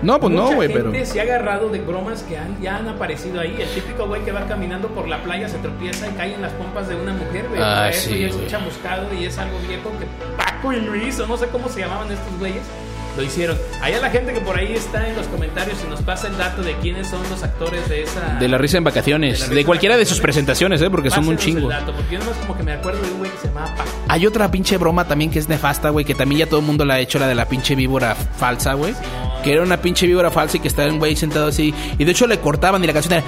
[0.01, 0.91] No, pues no, güey, pero.
[0.91, 3.55] gente se ha agarrado de bromas que han, ya han aparecido ahí.
[3.59, 6.53] El típico güey que va caminando por la playa, se tropieza y cae en las
[6.53, 7.61] pompas de una mujer, güey.
[7.61, 10.05] Ah, eso sí, ya es un chamuscado y es algo viejo que
[10.37, 12.63] Paco y Luis, o no sé cómo se llamaban estos güeyes.
[13.17, 13.57] Lo hicieron.
[13.81, 16.61] Allá la gente que por ahí está en los comentarios y nos pasa el dato
[16.61, 18.35] de quiénes son los actores de esa.
[18.39, 19.49] De la risa en vacaciones.
[19.49, 20.89] De cualquiera de sus presentaciones, ¿eh?
[20.91, 21.69] Porque son un Pásenos el chingo.
[21.69, 23.89] dato, porque yo nomás como que me acuerdo de un güey que se llamaba Paco.
[24.07, 26.85] Hay otra pinche broma también que es nefasta, güey, que también ya todo el mundo
[26.85, 28.93] la ha hecho, la de la pinche víbora falsa, güey.
[29.43, 31.73] Que era una pinche víbora falsa y que estaba un güey sentado así.
[31.97, 33.23] Y de hecho le cortaban y la canción era...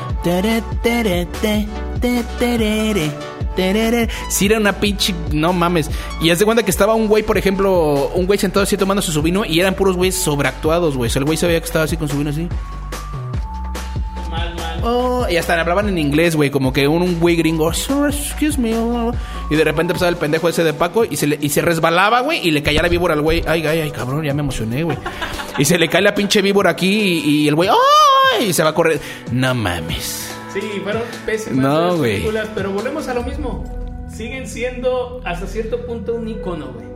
[4.29, 5.13] Sí, era una pinche...
[5.31, 5.89] No mames.
[6.21, 9.01] Y haz de cuenta que estaba un güey, por ejemplo, un güey sentado así tomando
[9.01, 11.09] su vino y eran puros güeyes sobreactuados, güey.
[11.09, 12.47] O sea, el güey sabía que estaba así con su vino así.
[14.29, 14.79] Mal, mal.
[14.83, 18.57] Oh, y hasta hablaban en inglés, güey, como que un, un güey gringo, "Sir, excuse
[18.59, 18.73] me.
[18.77, 19.11] oh".
[19.49, 22.21] Y de repente empezaba el pendejo ese de Paco y se, le, y se resbalaba,
[22.21, 23.43] güey, y le caía la víbora al güey.
[23.47, 24.97] Ay, ay, ay, cabrón, ya me emocioné, güey.
[25.57, 28.45] Y se le cae la pinche víbora aquí y, y el güey, ¡ay!
[28.49, 29.01] Y se va a correr.
[29.31, 30.28] No mames.
[30.53, 33.63] Sí, fueron pésimas No, las películas, pero volvemos a lo mismo.
[34.11, 36.87] Siguen siendo hasta cierto punto un icono, güey.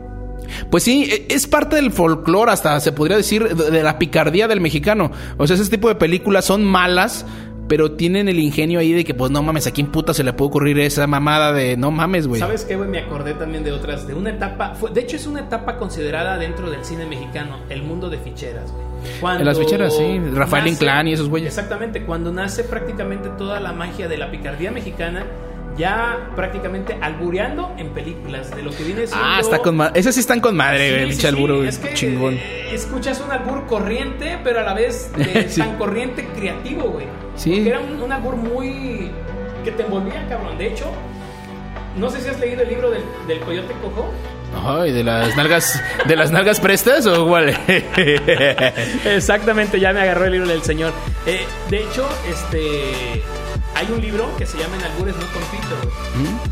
[0.70, 4.48] Pues sí, e- es parte del folclore, hasta se podría decir, de de la picardía
[4.48, 5.10] del mexicano.
[5.38, 7.24] O sea, ese tipo de películas son malas,
[7.68, 10.32] pero tienen el ingenio ahí de que, pues no mames, ¿a quién puta se le
[10.32, 12.40] puede ocurrir esa mamada de no mames, güey?
[12.40, 12.88] ¿Sabes qué, güey?
[12.88, 16.36] Me acordé también de otras, de una etapa, fue- de hecho es una etapa considerada
[16.38, 18.84] dentro del cine mexicano, el mundo de ficheras, güey.
[19.20, 21.48] Cuando En las ficheras, sí, Rafael Inclán y esos güeyes.
[21.48, 25.24] Exactamente, cuando nace prácticamente toda la magia de la picardía mexicana,
[25.76, 29.26] ya prácticamente albureando en películas, de lo que viene siendo...
[29.26, 29.98] Ah, está con madre.
[29.98, 32.38] Esas sí están con madre, Sí, güey, sí, alburo, es que, chingón.
[32.72, 37.06] escuchas un albur corriente, pero a la vez eh, tan corriente creativo, güey.
[37.36, 37.50] Sí.
[37.50, 39.10] Porque era un, un albur muy.
[39.64, 40.56] que te envolvía, cabrón.
[40.58, 40.86] De hecho,
[41.96, 44.12] no sé si has leído el libro del, del Coyote Cojo.
[44.64, 47.48] Ay, de las nalgas, de las nalgas prestas o cuál?
[49.04, 50.92] Exactamente, ya me agarró el libro del señor.
[51.26, 53.22] Eh, de hecho, este.
[53.74, 55.74] Hay un libro que se llama En albures no compito.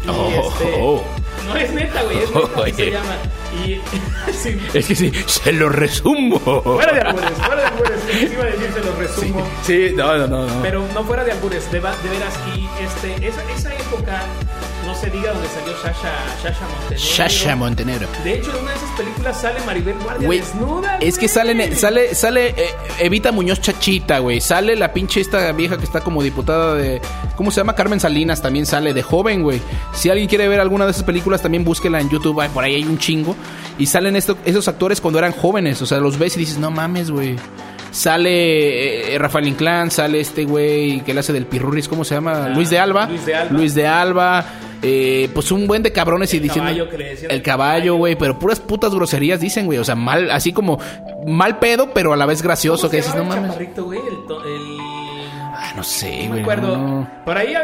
[0.05, 1.03] Y, Oh, este, oh.
[1.47, 3.17] No es neta, güey, es neta, así se llama.
[3.65, 3.81] Y.
[4.33, 6.39] sí, Es que sí, se lo resumo.
[6.41, 8.01] fuera de albures, fuera de albures.
[8.11, 9.49] Sí, iba a decir, se los resumo.
[9.65, 10.47] Sí, no, no, no.
[10.47, 10.63] no.
[10.63, 12.35] Pero no fuera de albures, de, de veras.
[12.57, 14.23] Y este, esa, esa época,
[14.93, 16.97] no se diga donde salió Sasha, Sasha Montenegro.
[16.99, 18.09] Shasha Montenegro.
[18.25, 20.99] De hecho, en una de esas películas sale Maribel Guardia desnuda.
[21.01, 24.41] es que sale, sale, sale eh, Evita Muñoz Chachita, güey.
[24.41, 27.01] Sale la pinche esta vieja que está como diputada de.
[27.37, 27.75] ¿Cómo se llama?
[27.75, 29.61] Carmen Salinas también sale de joven, güey.
[29.95, 32.41] Si alguien quiere ver alguna de esas películas, también búsquela en YouTube.
[32.41, 33.35] ay, Por ahí hay un chingo.
[33.79, 35.81] Y salen esto, esos actores cuando eran jóvenes.
[35.81, 37.37] O sea, los ves y dices, no mames, güey.
[37.91, 42.47] Sale eh, Rafael Inclán, sale este güey que le hace del Pirurris, ¿cómo se llama?
[42.47, 43.07] Ah, Luis de Alba.
[43.07, 43.53] Luis de Alba.
[43.53, 44.45] Luis de Alba.
[44.83, 46.71] Eh, pues un buen de cabrones y diciendo.
[46.71, 48.17] caballo que le decían el caballo, güey.
[48.17, 49.79] Pero puras putas groserías dicen, güey.
[49.79, 50.79] O sea, mal, así como
[51.27, 52.83] mal pedo, pero a la vez gracioso.
[52.83, 53.57] ¿Cómo Que dices, no mames.
[53.77, 54.01] güey?
[54.01, 54.79] El, el-
[55.55, 56.41] Ah, no sé, No me güey.
[56.41, 56.77] acuerdo.
[56.77, 57.09] no.
[57.25, 57.55] Por ahí,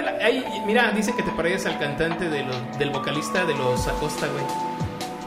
[0.67, 4.45] mira, dice que te pareces al cantante de los- del vocalista de los Acosta, güey.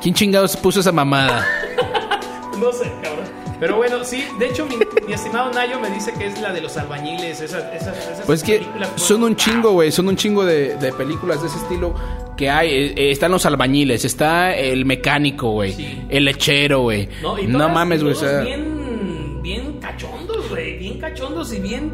[0.01, 1.45] ¿Quién chingados puso esa mamada?
[2.59, 3.25] No sé, cabrón.
[3.61, 4.75] Pero bueno, sí, de hecho, mi,
[5.07, 7.39] mi estimado Nayo me dice que es la de los albañiles.
[7.39, 8.65] Esas, esas, esas Pues es que
[8.97, 9.91] son un chingo, güey.
[9.91, 11.93] Son un chingo de, de películas de ese estilo
[12.35, 12.69] que hay.
[12.69, 15.73] Eh, eh, están los albañiles, está el mecánico, güey.
[15.73, 16.01] Sí.
[16.09, 17.07] El lechero, güey.
[17.21, 18.15] No, y No, mames, güey.
[18.43, 20.77] bien, bien cachondos, güey.
[20.79, 21.93] Bien cachondos y bien.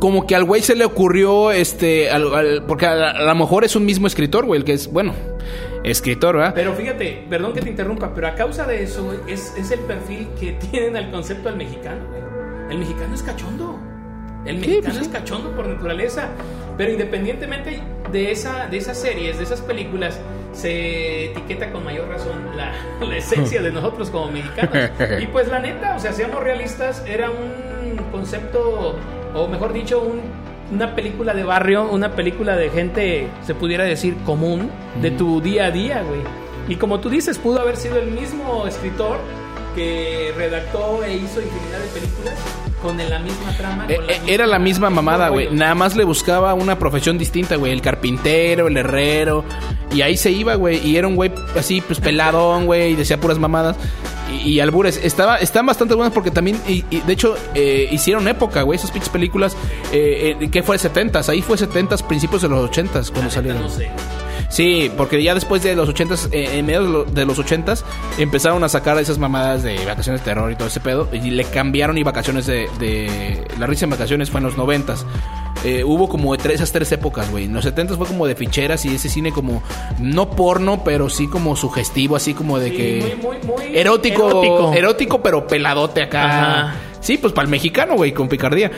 [0.00, 3.64] como que al güey se le ocurrió, este, al- al- porque a, a lo mejor
[3.64, 5.12] es un mismo escritor, güey, el que es, bueno,
[5.90, 6.52] escritor, ¿verdad?
[6.54, 10.28] Pero fíjate, perdón que te interrumpa, pero a causa de eso, es, es el perfil
[10.38, 12.00] que tienen al concepto al mexicano.
[12.70, 13.78] El mexicano es cachondo.
[14.44, 15.02] El Sí, mexicano pues sí.
[15.02, 16.28] es cachondo por naturaleza.
[16.76, 17.80] Pero independientemente
[18.12, 20.20] de, esa, de esas series, de esas películas,
[20.52, 22.72] se etiqueta con mayor razón la,
[23.06, 24.90] la esencia de nosotros como mexicanos.
[25.22, 28.96] Y pues la neta, o sea, seamos realistas, era un concepto,
[29.34, 30.22] o mejor dicho, un-
[30.72, 35.66] una película de barrio, una película de gente, se pudiera decir, común, de tu día
[35.66, 36.20] a día, güey.
[36.68, 39.18] Y como tú dices, pudo haber sido el mismo escritor
[39.76, 42.34] que redactó e hizo infinidad de películas
[42.82, 43.84] con la misma trama.
[43.88, 45.50] Eh, con la eh, era la misma mamada, güey.
[45.50, 47.72] Nada más le buscaba una profesión distinta, güey.
[47.72, 49.44] El carpintero, el herrero.
[49.92, 50.84] Y ahí se iba, güey.
[50.86, 52.92] Y era un güey así, pues peladón, güey.
[52.92, 53.76] Y decía puras mamadas.
[54.32, 54.98] Y, y albures.
[55.02, 58.78] Estaba, están bastante buenas porque también, y, y de hecho, eh, hicieron época, güey.
[58.78, 59.56] Esas pinches películas.
[59.92, 60.78] Eh, ¿Qué fue?
[60.78, 61.28] 70s.
[61.28, 63.62] Ahí fue 70s, principios de los 80s cuando salieron.
[63.62, 63.90] No sé.
[64.48, 67.84] Sí, porque ya después de los 80s, eh, en medio de lo- de los 80s,
[68.18, 71.08] empezaron a sacar esas mamadas de vacaciones de terror y todo ese pedo.
[71.12, 72.68] Y le cambiaron y vacaciones de.
[72.78, 75.04] de la risa en vacaciones fue en los 90s.
[75.64, 77.44] Eh, hubo como de tres, esas tres épocas, güey.
[77.46, 79.62] En los 70s fue como de ficheras y ese cine como.
[79.98, 83.18] No porno, pero sí como sugestivo, así como de Sí, que.
[83.20, 84.72] muy, muy, muy erótico, erótico.
[84.74, 85.22] erótico.
[85.22, 86.24] pero peladote acá.
[86.68, 86.74] Ajá.
[87.06, 88.70] Sí, pues para el mexicano, güey, con picardía.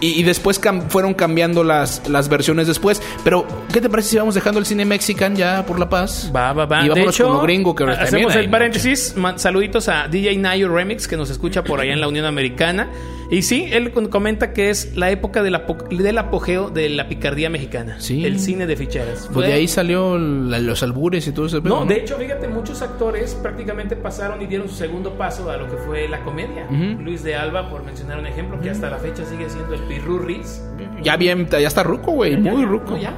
[0.00, 3.02] Y, y después cam- fueron cambiando las, las versiones después.
[3.24, 6.30] Pero, ¿qué te parece si vamos dejando el cine mexican ya por la paz?
[6.34, 6.84] Va, va, va.
[6.84, 9.14] Y vámonos hecho, con lo gringo, que hacemos el paréntesis.
[9.36, 12.88] Saluditos a DJ Nayo Remix, que nos escucha por allá en la Unión Americana.
[13.30, 17.48] Y sí, él comenta que es la época del, apo- del apogeo de la picardía
[17.48, 17.96] mexicana.
[17.98, 18.26] Sí.
[18.26, 19.30] El cine de ficheras.
[19.32, 22.46] Pues de ahí salió la- los albures y todo ese pedo, No, de hecho, fíjate,
[22.48, 26.66] muchos actores prácticamente pasaron y dieron su segundo paso a lo que fue la comedia.
[26.70, 27.00] Ujú.
[27.02, 30.62] Luis de Alba, por mencionar un ejemplo, que hasta la fecha sigue siendo el Pirurris.
[31.02, 32.92] Ya bien, ya está ruco, güey, muy ruco.
[32.92, 33.12] no, ya.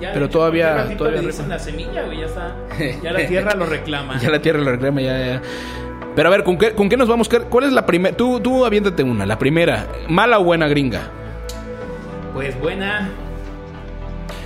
[0.00, 2.56] Ya, Pero hecho, todavía- todavía le dicen la semilla, güey, ya está.
[3.02, 4.18] Ya la tierra lo reclama.
[4.22, 5.42] Ya la tierra lo reclama, ya, ya.
[6.16, 7.28] Pero a ver, ¿con qué, con qué nos vamos?
[7.28, 8.16] ¿Qué- ¿Cuál es la primera?
[8.16, 9.86] Tú, tú aviéntate una, la primera.
[10.08, 11.02] ¿Mala o buena gringa?
[12.32, 13.08] Pues buena.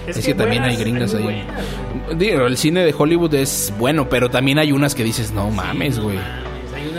[0.07, 1.45] Es que también hay gringas muy ahí.
[1.45, 2.19] buenas.
[2.19, 5.57] Digo, el cine de Hollywood es bueno, pero también hay unas que dices, no Sí,
[5.57, 6.17] mames, güey.
[6.17, 6.25] Hay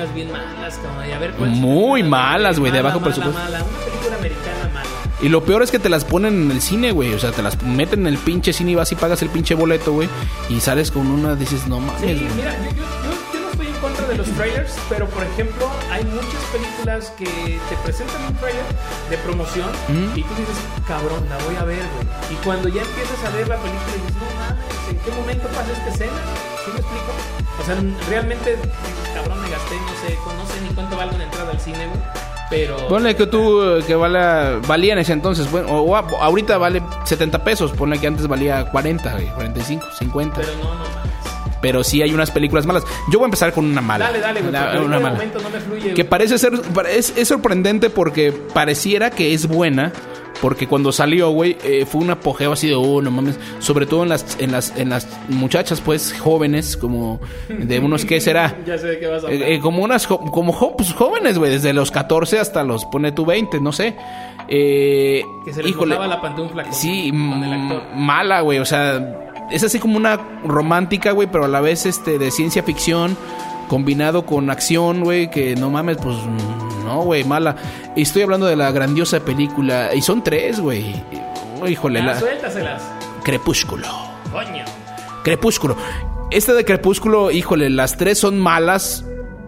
[0.01, 1.09] unas bien malas, cabrón.
[1.09, 3.39] Y a ver, ¿cuál Muy malas, güey, de mala, bajo mala, presupuesto.
[3.43, 4.89] Mala, Una película americana mala.
[5.21, 7.13] Y lo peor es que te las ponen en el cine, güey.
[7.13, 9.53] O sea, te las meten en el pinche cine y vas y pagas el pinche
[9.55, 10.07] boleto, güey.
[10.49, 12.01] Y sales con una, dices, no mames.
[12.01, 12.35] Sí, güey.
[12.35, 15.69] mira, yo, yo, yo- yo no estoy en contra de los trailers, pero por ejemplo,
[15.91, 18.63] hay muchas películas que te presentan un trailer
[19.09, 20.17] de promoción Ujú.
[20.19, 20.55] y tú dices,
[20.87, 22.07] cabrón, la voy a ver, güey.
[22.31, 25.71] Y cuando ya empiezas a ver la película dices, no mames, ¿en qué momento pasa
[25.71, 26.13] esta escena?
[26.65, 27.11] ¿Sí me explico?
[27.59, 27.75] O sea,
[28.09, 28.57] realmente,
[29.13, 31.99] cabrón, me gasté, no sé, no sé ni cuánto valgo una entrada al cine, güey.
[32.49, 32.87] Pero.
[32.87, 37.43] Ponle que tú, eh, que vale, valía en ese entonces, bueno, o ahorita vale 70
[37.43, 40.41] pesos, ponle que antes valía 40, güey, 45, 50.
[40.41, 41.09] Pero no, no mames.
[41.61, 42.83] Pero sí hay unas películas malas.
[43.11, 44.05] Yo voy a empezar con una mala.
[44.05, 44.51] Dale, dale, güey.
[44.53, 45.19] La- una mala.
[45.43, 45.89] no me fluye.
[45.89, 46.09] Que güey.
[46.09, 46.53] parece ser.
[46.89, 49.91] Es, es sorprendente porque pareciera que es buena.
[50.41, 53.37] Porque cuando salió, güey, eh, fue un apogeo así de, oh, no mames.
[53.59, 57.19] Sobre todo en las, en las, en las muchachas, pues, jóvenes, como
[57.49, 58.57] de unos, ¿qué será?
[58.65, 59.41] Ya sé de qué vas a hablar.
[59.41, 63.25] Eh, eh, como unas como pues, jóvenes, güey, desde los 14 hasta los pone tú
[63.25, 63.95] 20, no sé.
[64.47, 67.83] Eh, que se les híjole, la pantufla con, sí, con el actor.
[67.95, 72.17] mala, güey, o sea, es así como una romántica, güey, pero a la vez este
[72.17, 73.17] de ciencia ficción
[73.67, 76.17] combinado con acción, güey, que no mames, pues
[76.89, 77.55] no, güey, mala.
[77.95, 80.95] Estoy hablando de la grandiosa película y son tres, güey.
[81.67, 82.81] Híjole, Ah, la suéltaselas.
[83.23, 83.85] Crepúsculo.
[84.31, 84.63] Coño.
[85.23, 85.75] Crepúsculo.
[86.31, 89.05] Esta de Crepúsculo, híjole, las tres son malas.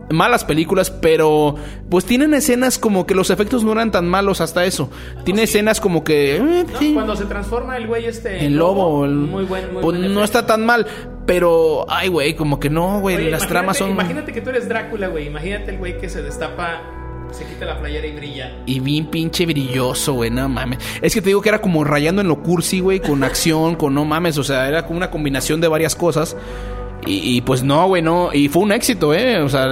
[0.09, 1.55] Malas películas, pero
[1.89, 4.89] pues tienen escenas como que los efectos no eran tan malos hasta eso.
[5.23, 6.35] Tiene escenas como que...
[6.35, 8.45] eh, No, sí, Cuando se transforma el güey este.
[8.45, 10.85] el lobo, el- Muy buen, muy pues, buen no está tan mal,
[11.25, 15.07] pero ay güey, como que no, güey, las tramas son Imagínate que tú eres Drácula,
[15.07, 15.27] güey.
[15.27, 16.81] Imagínate el güey que se destapa,
[17.31, 18.51] se quita la playera y brilla.
[18.65, 20.79] y bien pinche brilloso, güey, no mames.
[21.01, 23.93] Es que te digo que era como rayando en lo cursi, güey, con acción, con
[23.93, 26.35] no mames, o sea, era como una combinación de varias cosas.
[27.05, 29.69] Y, y, pues no, güey, no, y fue un éxito, eh, o sea,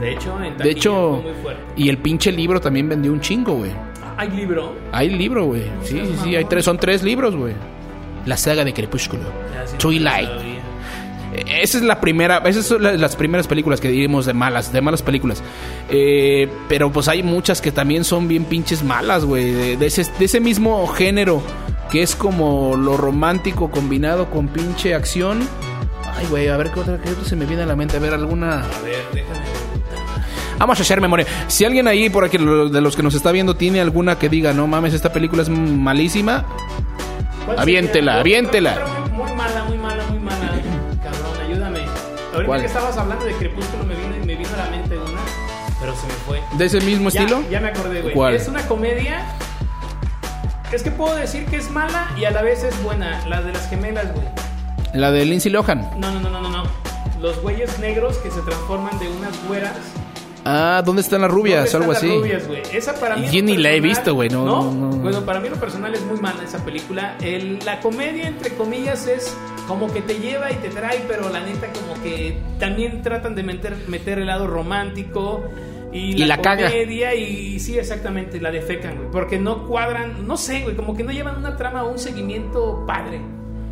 [0.00, 1.62] De hecho, en de hecho fue muy fuerte.
[1.76, 3.70] y el pinche libro también vendió un chingo, güey.
[4.16, 4.74] ¿Hay libro?
[4.90, 5.62] Hay libro, güey.
[5.84, 7.54] Sí, sí, sí, hay tres, son tres libros, güey.
[8.26, 9.22] La saga de Crepúsculo.
[9.78, 10.28] Twilight.
[11.34, 14.80] Esa es la primera, esas son la- las primeras películas que diríamos de malas, de
[14.80, 15.42] malas películas.
[15.88, 19.50] Eh, pero pues hay muchas que también son bien pinches malas, güey.
[19.52, 21.42] De, de ese, de ese mismo género,
[21.90, 25.40] que es como lo romántico combinado con pinche acción.
[26.14, 27.96] Ay, güey, a ver qué otra, qué otra se me viene a la mente.
[27.96, 28.56] A ver, alguna...
[28.64, 29.40] A ver, déjame.
[30.58, 31.26] Vamos a hacer memoria.
[31.48, 34.52] Si alguien ahí por aquí de los que nos está viendo tiene alguna que diga,
[34.52, 36.44] no mames, esta película es malísima,
[37.46, 38.76] ¿Cuál Aviéntela, aviéntela.
[39.12, 40.01] Muy mala, muy mala,
[42.32, 42.60] Ahorita ¿Cuál?
[42.60, 45.20] que estabas hablando de Crepúsculo me vino, me vino a la mente una,
[45.80, 46.40] pero se me fue.
[46.56, 47.42] de ese mismo Ya, estilo.
[47.50, 48.14] Ya me acordé, güey.
[48.14, 48.34] ¿Cuál?
[48.34, 49.24] Es una comedia.
[50.72, 53.26] Es que puedo decir que es mala y a la vez es buena.
[53.28, 54.26] La de las gemelas, güey.
[54.94, 55.90] La de Lindsay Lohan.
[55.98, 56.62] No, no, no, no, no, no.
[57.20, 59.76] Los güeyes negros que se transforman de unas güeras.
[60.44, 61.70] Ah, ¿dónde están las rubias?
[61.70, 62.18] ¿Dónde Algo están así.
[62.18, 62.62] las rubias, güey?
[62.76, 63.28] Esa para mí.
[63.30, 64.96] Yo ni la he personal- visto, güey, no, no, no.
[64.96, 67.16] Bueno, para mí lo personal es muy mala esa película.
[67.20, 69.36] El- la comedia, entre comillas, es
[69.72, 73.42] como que te lleva y te trae, pero la neta, como que también tratan de
[73.42, 75.44] meter, meter el lado romántico.
[75.90, 76.68] Y, Y la caga.
[76.68, 79.10] comedia y sí, exactamente, la defecan, güey.
[79.10, 82.84] Porque no cuadran, no sé, güey, como que no llevan una trama o un seguimiento
[82.86, 83.22] padre.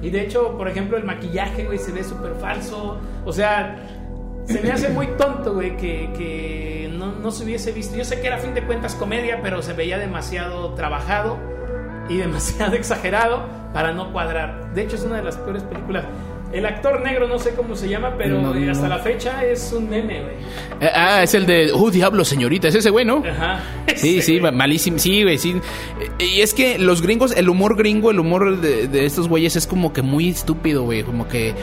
[0.00, 2.98] Y de hecho, por ejemplo, el maquillaje, güey, se ve súper falso.
[3.26, 3.76] O sea,
[4.46, 7.94] se me hace muy tonto, güey, que, que no, no se hubiese visto.
[7.94, 11.38] Yo sé que era a fin de cuentas comedia, pero se veía demasiado trabajado
[12.10, 14.74] y demasiado exagerado para no cuadrar.
[14.74, 16.04] De hecho, es una de las peores películas.
[16.52, 18.72] El actor negro, no sé cómo se llama, pero No, no.
[18.72, 20.34] hasta la fecha es un meme, güey.
[20.80, 21.70] Eh, ah, es el de.
[21.72, 22.66] ¡Oh, diablo, señorita!
[22.66, 23.22] Es ese güey, ¿no?
[23.24, 23.60] Ajá.
[23.94, 24.52] Sí, sí, güey.
[24.52, 24.98] malísimo.
[24.98, 25.54] Sí, güey, sí.
[26.18, 29.68] Y es que los gringos, el humor gringo, el humor de, de estos güeyes es
[29.68, 31.04] como que muy estúpido, güey.
[31.04, 31.54] Como que.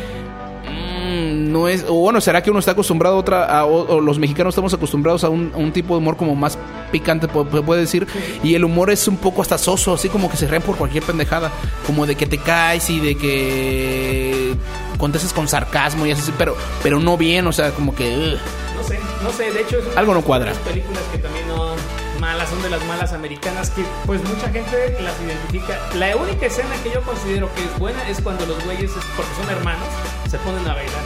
[1.57, 1.85] No es.
[1.87, 3.45] O bueno, será que uno está acostumbrado a otra.
[3.45, 6.35] a- o, o los mexicanos estamos acostumbrados a un, a un tipo de humor como
[6.35, 6.57] más
[6.91, 8.07] picante, se puede decir.
[8.43, 11.03] Y el humor es un poco hasta soso, así como que se ríen por cualquier
[11.03, 11.51] pendejada.
[11.85, 14.55] Como de que te caes y de que.
[14.97, 18.33] contestas con sarcasmo y así, pero, pero no bien, o sea, como que.
[18.33, 18.39] ugh.
[18.77, 20.53] No sé, no sé, de hecho es Algo no de las cuadra.
[20.65, 21.75] películas que también no
[22.21, 25.79] malas son de las malas americanas que pues mucha gente las identifica.
[25.95, 29.49] La única escena que yo considero que es buena es cuando los güeyes, porque son
[29.55, 29.87] hermanos,
[30.29, 31.03] se ponen a bailar.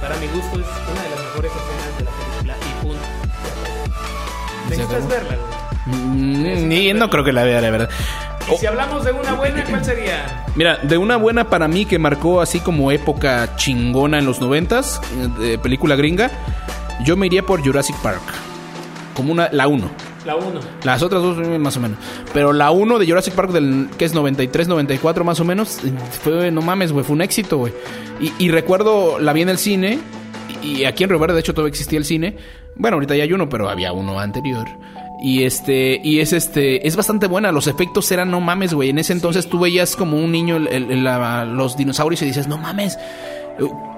[0.00, 3.04] Para mi gusto es una de las mejores escenas de la película y punto.
[4.68, 5.36] ¿Se Necesitas verla.
[5.86, 7.90] Mm, Ni, no creo que la vea, la verdad.
[8.52, 10.44] Y si hablamos de una buena, ¿cuál sería?
[10.56, 15.00] Mira, de una buena para mí que marcó así como época chingona en los noventas,
[15.18, 16.30] eh, de película gringa,
[17.04, 18.22] yo me iría por Jurassic Park.
[19.14, 19.90] Como una, la 1.
[20.26, 20.60] La 1.
[20.84, 21.98] Las otras dos más o menos.
[22.34, 25.78] Pero la 1 de Jurassic Park, del, que es 93, 94 más o menos,
[26.22, 27.72] fue, no mames, güey, fue un éxito, güey.
[28.20, 29.98] Y, y recuerdo, la vi en el cine,
[30.62, 32.36] y, aquí en Río Verde, de hecho, todavía existía el cine.
[32.76, 34.66] Bueno, ahorita ya hay uno, pero había uno anterior.
[35.22, 37.50] Y este, y es este, es bastante buena.
[37.52, 38.90] Los efectos eran no mames, güey.
[38.90, 42.46] En ese entonces tú veías como un niño el- el- la- los dinosaurios y dices,
[42.46, 42.98] no mames.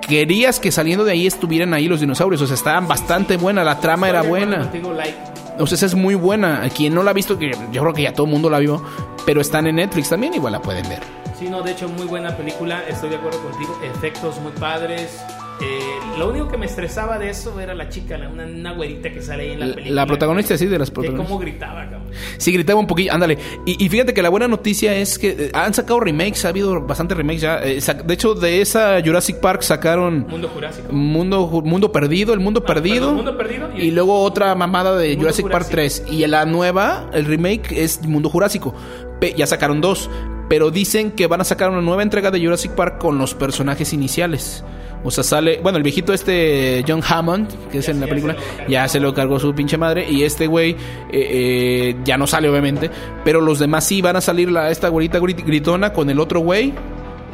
[0.01, 2.43] Querías que saliendo de ahí estuvieran ahí los dinosaurios.
[2.43, 3.63] O sea, estaban bastante buena.
[3.63, 4.69] La trama era buena.
[4.97, 5.15] Like.
[5.59, 6.69] O sea, esa es muy buena.
[6.75, 8.83] Quien no la ha visto, que yo creo que ya todo el mundo la vio,
[9.27, 11.01] pero están en Netflix también, igual la pueden ver.
[11.39, 12.85] Sí, no, de hecho, muy buena película.
[12.89, 13.79] Estoy de acuerdo contigo.
[13.83, 15.21] Efectos muy padres.
[15.63, 19.11] Eh, lo único que me estresaba de eso era la chica, la, una, una güerita
[19.13, 19.95] que sale ahí en la La- película.
[20.03, 21.29] la protagonista, sí, de las protagonistas.
[21.29, 22.03] cómo gritaba, cabrón.
[22.37, 23.39] Sí, gritaba un poquillo, ándale.
[23.65, 26.81] Y, y fíjate que la buena noticia es que eh, han sacado remakes, ha habido
[26.83, 27.61] bastantes remakes ya.
[27.63, 30.93] Eh, de hecho, de esa Jurassic Park sacaron Mundo Jurásico.
[30.93, 33.01] Mundo, Mundo Perdido, El Mundo Perdido.
[33.01, 36.07] perdón, Mundo Perdido y- Y luego otra mamada de Jurassic Park Jurásico.
[36.09, 36.19] 3.
[36.21, 38.75] Y la nueva, el remake, es Mundo Jurásico.
[39.21, 40.11] Pe- ya sacaron dos.
[40.49, 43.93] Pero dicen que van a sacar una nueva entrega de Jurassic Park con los personajes
[43.95, 44.63] iniciales.
[45.05, 45.59] O sea, sale.
[45.63, 48.37] Bueno, el viejito este, John Hammond, que es en la película,
[48.69, 50.07] ya se lo cargó su pinche madre.
[50.09, 50.77] Y este güey eh,
[51.13, 52.91] eh, ya no sale, obviamente.
[53.25, 56.41] Pero los demás sí van a salir la, esta güerita grit- gritona con el otro
[56.41, 56.73] güey.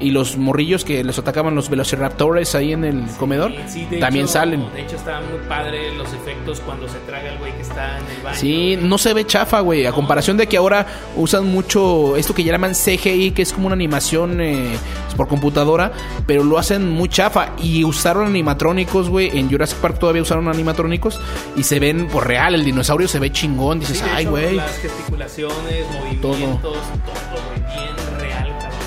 [0.01, 3.53] Y los morrillos que les atacaban los velociraptores ahí en el comedor.
[3.67, 4.73] Sí, también hecho- salen.
[4.73, 8.07] De hecho, estaban muy padre los efectos cuando se traga el güey que está en
[8.17, 8.37] el baño.
[8.37, 9.87] Sí, no se ve chafa, güey.
[9.87, 10.87] A comparación de que ahora
[11.17, 14.77] usan mucho esto que llaman CGI, que es como una animación eh,
[15.17, 15.93] por computadora,
[16.27, 17.51] pero lo hacen muy chafa.
[17.61, 19.37] Y usaron animatrónicos, güey.
[19.39, 21.21] En Jurassic Park todavía usaron animatrónicos
[21.57, 22.55] y se ven por real.
[22.55, 23.81] El dinosaurio se ve chingón.
[23.81, 24.55] Dices, Sí, de ay, hecho, güey.
[24.55, 27.58] Las gesticulaciones, movimientos, todo, güey, real, cabrón.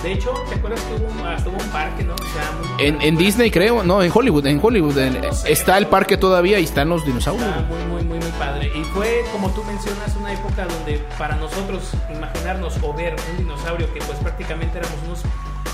[0.04, 2.16] De hecho, ¿te acuerdas que hubo un, hasta hubo un parque, no?
[2.16, 4.98] Muy- En, Disney, creo, no, en Hollywood, en Hollywood.
[4.98, 7.48] en- está el parque todavía y están los dinosaurios.
[7.48, 8.72] Está muy, muy, muy, muy padre.
[8.76, 13.94] Y fue, como tú mencionas, una época donde para nosotros imaginarnos o ver un dinosaurio
[13.94, 15.20] que pues prácticamente éramos unos,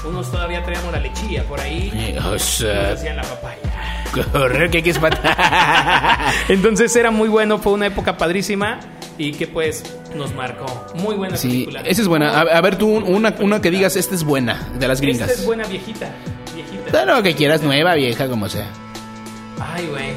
[0.06, 1.90] unos todavía traíamos la lechilla por ahí.
[1.94, 3.58] Eh, o Nos sea, hacían la papaya.
[4.34, 4.94] correr que hay que.
[6.50, 8.80] Entonces era muy bueno, fue una época padrísima
[9.18, 9.84] y que pues
[10.16, 10.66] nos marcó.
[10.96, 11.82] Muy buena Sí, película.
[11.82, 12.32] esa es buena.
[12.32, 15.30] A, a ver, tú, una, una que digas, esta es buena, de las gringas.
[15.30, 16.10] Esta es buena viejita.
[16.54, 16.92] Viejita.
[16.92, 18.68] Da lo que quieras, nueva, vieja, como sea.
[19.60, 20.12] Ay, güey.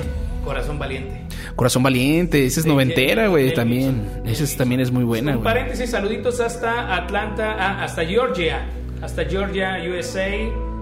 [0.44, 1.20] Corazón valiente.
[1.56, 4.22] Corazón Valiente, esa es noventera, güey, también.
[4.24, 5.44] Esa es- también es muy buena, güey.
[5.44, 8.66] paréntesis, saluditos hasta Atlanta, ah, hasta Georgia.
[9.02, 10.30] Hasta Georgia, USA.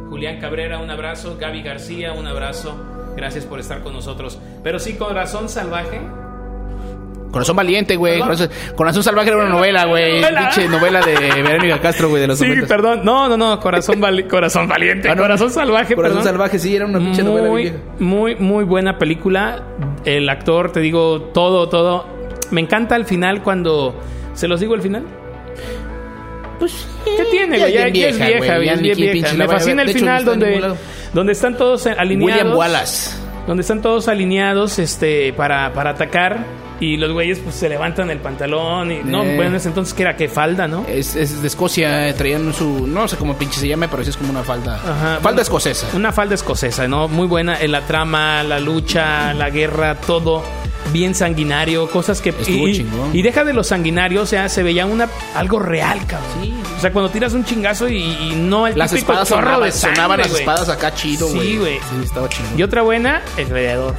[0.08, 1.36] Julián Cabrera, un abrazo.
[1.40, 2.76] Gaby García, un abrazo.
[3.16, 4.38] Gracias por estar con nosotros.
[4.62, 6.00] Pero sí, Corazón Salvaje.
[7.30, 8.18] Corazón Valiente, güey.
[8.20, 10.20] Corazón, Corazón Salvaje era una novela, güey.
[10.20, 10.50] Novela.
[10.50, 12.66] Pinche novela de Verónica Castro, güey, de los Sí, 90.
[12.66, 13.00] perdón.
[13.04, 13.60] No, no, no.
[13.60, 15.08] Corazón, vali- corazón Valiente.
[15.10, 15.22] Ah, no.
[15.22, 16.32] Corazón Salvaje, Corazón perdón.
[16.32, 17.76] Salvaje, sí, era una pinche novela muy, vieja.
[17.98, 19.62] muy, muy buena película.
[20.04, 22.06] El actor, te digo, todo, todo.
[22.50, 23.94] Me encanta el final cuando.
[24.34, 25.04] ¿Se los digo el final?
[26.58, 27.72] Pues, ¿Qué tiene, güey?
[27.72, 28.66] Ya, ya es vieja, vieja, güey, güey.
[28.66, 29.12] ya Es bien vieja.
[29.12, 30.74] pinche Me fascina el final donde,
[31.12, 32.36] donde están todos alineados.
[32.42, 33.10] William Wallace.
[33.48, 36.44] Donde están todos alineados este, para, para atacar.
[36.80, 38.92] Y los güeyes pues se levantan el pantalón.
[38.92, 39.34] Y, No, Eh.
[39.34, 40.84] bueno, en ese entonces que era que falda, ¿no?
[40.86, 42.86] Es, es de Escocia, eh, traían su.
[42.86, 44.76] No sé cómo pinche se llama, pero sí es como una falda.
[44.76, 45.88] Ajá, falda bueno, escocesa.
[45.96, 47.08] Una falda escocesa, ¿no?
[47.08, 50.44] Muy buena en la trama, la lucha, la guerra, todo
[50.92, 53.10] bien sanguinario, cosas que Estuvo y, chingón.
[53.16, 56.28] y deja de los sanguinarios, o sea, se veía una algo real, cabrón.
[56.42, 56.54] Sí.
[56.78, 59.64] O sea, cuando tiras un chingazo y, y no el Las típico espadas chorro sonaban,
[59.66, 60.40] de sangre, sonaban las güey.
[60.42, 61.56] espadas acá chido, Sí, güey.
[61.58, 61.74] güey.
[61.78, 62.48] Sí, estaba chido.
[62.56, 63.94] Y otra buena, El Gladiador.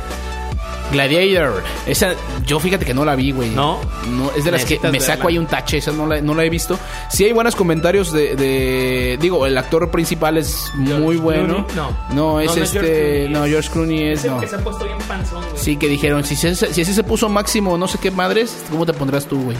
[0.91, 1.61] Gladiator.
[1.85, 2.15] Esa,
[2.47, 3.51] yo fíjate que no la vi, güey.
[3.51, 3.79] ¿No?
[4.07, 5.29] No, es de las que me saco verla.
[5.29, 6.79] ahí un tache, esa no la, no la he visto.
[7.11, 11.67] Sí hay buenos comentarios de, de- Digo, el actor principal es muy bueno.
[11.67, 12.15] Clooney, no.
[12.15, 13.25] No, es No, no es George este...
[13.27, 14.19] Clooney, no, George Clooney es...
[14.25, 15.57] Es el que se ha puesto bien panzón, güey.
[15.63, 18.87] Sí, que dijeron, si, se- si así se puso máximo no sé qué madres, ¿cómo
[18.87, 19.57] te pondrás tú, güey?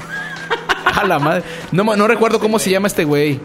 [0.95, 1.43] A la madre.
[1.71, 3.39] No, no recuerdo cómo se llama este güey.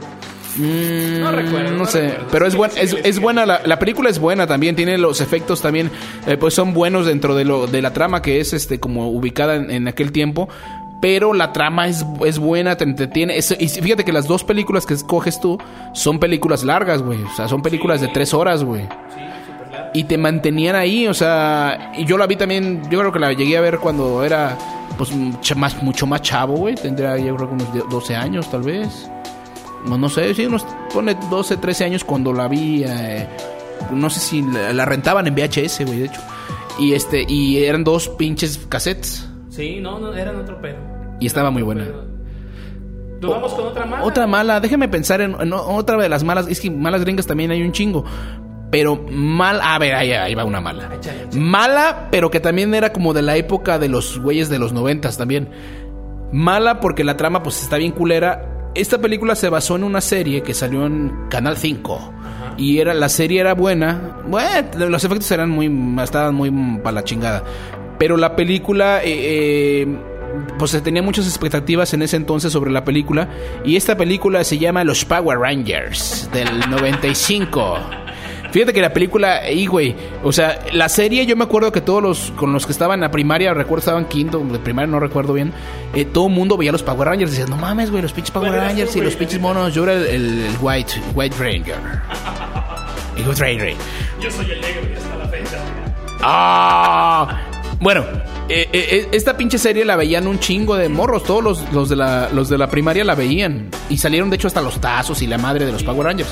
[0.57, 2.27] Mm, No recuerdo, No no sé, recuerdo.
[2.31, 4.77] pero es, Sí, buen- sí, es, sí, es buena, la, la película es buena también,
[4.77, 5.91] tiene los efectos también,
[6.29, 9.57] eh, pues son buenos dentro de, lo, de la trama que es este como ubicada
[9.57, 10.49] en, en aquel tiempo.
[11.01, 13.37] Pero la trama es, es buena, te entretiene.
[13.37, 15.59] Es- y fíjate que las dos películas que escoges tú
[15.93, 17.21] son películas largas, güey.
[17.25, 18.83] O sea, son películas de tres horas, güey.
[18.83, 19.21] Sí.
[19.95, 23.33] Y te mantenían ahí, o sea, y yo la vi también, yo creo que la
[23.33, 24.59] llegué a ver cuando era
[24.99, 28.63] pues mucho más, mucho más chavo, güey, tendría yo creo que unos 12 años tal
[28.63, 29.09] vez.
[29.87, 33.29] No, no sé, sí, unos pone 12, 13 años cuando la vi, eh,
[33.93, 36.21] no sé si la, la rentaban en VHS, güey, de hecho.
[36.79, 40.77] Y este y eran dos pinches cassettes Sí, no, no, eran otro pedo.
[41.21, 41.87] y estaba muy buena.
[43.21, 44.05] ¿Nos vamos con otra más?
[44.05, 46.49] Otra mala, déjame pensar en, en otra de las malas.
[46.49, 48.05] Es que malas gringas también hay un chingo.
[48.75, 50.91] Pero mal, a ver, ahí, ahí va una mala.
[51.33, 55.17] Mala, pero que también era como de la época de los güeyes de los noventas
[55.17, 55.49] también.
[56.33, 58.73] Mala porque la trama pues está bien culera.
[58.75, 62.15] Esta película se basó en una serie que salió en Canal 5.
[62.57, 64.23] Y era, la serie era buena.
[64.27, 65.71] Bueno, los efectos eran muy.
[66.03, 66.51] estaban muy
[66.83, 67.45] para la chingada.
[68.01, 69.05] Pero la película.
[69.05, 69.99] eh, eh,
[70.59, 73.29] pues se tenía muchas expectativas en ese entonces sobre la película.
[73.65, 78.04] Y esta película se llama Los Power Rangers del 95.
[78.55, 82.01] Fíjate que la película, y güey, o sea, la serie yo me acuerdo que todos
[82.01, 85.33] los con los que estaban en la primaria, recuerdo estaban quinto, de primaria no recuerdo
[85.33, 85.53] bien,
[85.93, 88.31] eh, todo el mundo veía los Power Rangers y decían, no mames, güey, los pinches
[88.31, 90.93] Power ¿Cuál eras tú, Rangers y los pinches monos, yo era el, el- el White,
[91.17, 91.75] White Ranger.
[93.17, 93.75] El White Ranger.
[94.21, 95.59] Yo soy el negro y hasta la fecha.
[96.23, 97.41] ¡Ah!
[97.85, 98.07] Bueno,
[98.49, 101.23] eh, eh, esta pinche serie la veían un chingo de morros.
[101.23, 103.69] Todos los, los de la, los de la primaria la veían.
[103.91, 106.31] Y salieron, de hecho, hasta los tazos y la madre de los Power Rangers.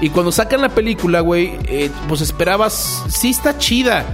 [0.00, 3.04] Y cuando sacan la película, güey, eh, pues esperabas.
[3.10, 4.06] Sí, está chida.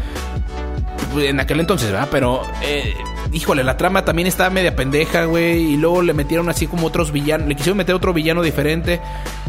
[1.16, 2.08] En aquel entonces, ¿verdad?
[2.10, 2.42] Pero.
[2.62, 2.92] Eh,
[3.32, 5.74] híjole, la trama también estaba media pendeja, güey.
[5.74, 7.46] Y luego le metieron así como otros villanos.
[7.46, 9.00] Le quisieron meter otro villano diferente.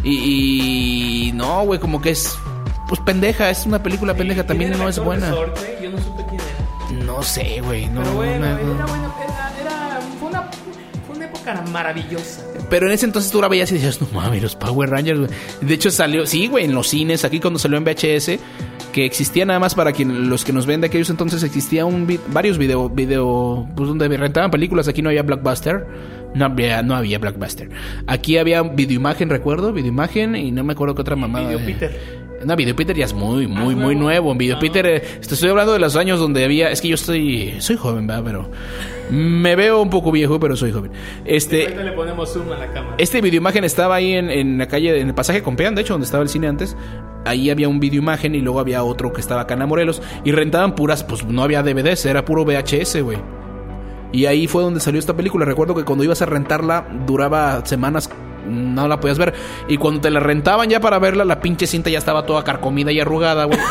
[0.04, 1.30] Y.
[1.30, 2.38] y no, güey, como que es.
[2.88, 5.32] Pues pendeja, es una película pendeja, también no es buena.
[5.32, 6.43] Yo no supe quién.
[7.24, 7.88] No sé, güey.
[7.88, 8.88] No, Pero bueno, no- era no.
[8.88, 10.42] bueno, era, era- fue, una,
[11.08, 12.42] fue una época maravillosa.
[12.70, 15.32] Pero en ese entonces tú la veías y decías, no mames, los Power Rangers, güey.
[15.62, 18.40] De hecho salió, sí, güey, en los cines, aquí cuando salió en VHS,
[18.92, 22.06] que existía nada más para quien, los que nos ven de aquellos entonces, existía un
[22.06, 25.88] vi- varios video, video, pues donde rentaban películas, aquí no había Blockbuster.
[26.36, 27.70] No había, no había Blockbuster.
[28.08, 31.46] Aquí había videoimagen, recuerdo, videoimagen, y no me acuerdo qué otra mamada.
[31.50, 32.23] Video de- Peter.
[32.46, 34.32] No, Video Peter ya es muy, muy, muy nuevo.
[34.32, 34.60] En Video Ah.
[34.60, 36.70] Peter, eh, te estoy hablando de los años donde había.
[36.72, 37.56] Es que yo estoy.
[37.60, 38.24] Soy joven, ¿verdad?
[38.26, 38.50] Pero.
[39.12, 40.92] Me veo un poco viejo, pero soy joven.
[41.26, 41.64] Este.
[41.64, 42.96] Ahorita le ponemos zoom a la cámara.
[42.98, 46.06] Este videoimagen estaba ahí en, en la calle, en el pasaje Compeán, de hecho, donde
[46.06, 46.76] estaba el cine antes.
[47.26, 50.02] Ahí había un videoimagen y luego había otro que estaba acá en Morelos.
[50.24, 53.18] Y rentaban puras, pues no había DVDs, era puro VHS, güey.
[54.12, 55.44] Y ahí fue donde salió esta película.
[55.46, 58.10] Recuerdo que cuando ibas a rentarla, duraba semanas,
[58.48, 59.34] no la podías ver.
[59.68, 62.92] Y cuando te la rentaban ya para verla, la pinche cinta ya estaba toda carcomida
[62.92, 63.60] y arrugada, güey.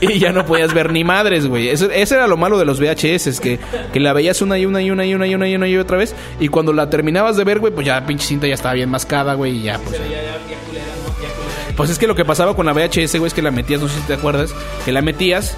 [0.00, 1.68] Y ya no podías ver ni madres, güey.
[1.68, 3.60] Eso, ese era lo malo de los VHS, que,
[3.92, 5.76] que la veías una y una y una y una y una y una y
[5.76, 6.16] otra vez.
[6.40, 8.90] Y cuando la terminabas de ver, güey, pues ya la pinche cinta ya estaba bien
[8.90, 9.90] mascada, güey, y ya, pues.
[9.96, 11.08] Pero ya, ya, ya culera, ¿no?
[11.22, 11.76] Ya culera.
[11.76, 13.86] Pues es que lo que pasaba con la VHS, güey, es que la metías, no
[13.86, 14.52] sé si te acuerdas,
[14.84, 15.56] que la metías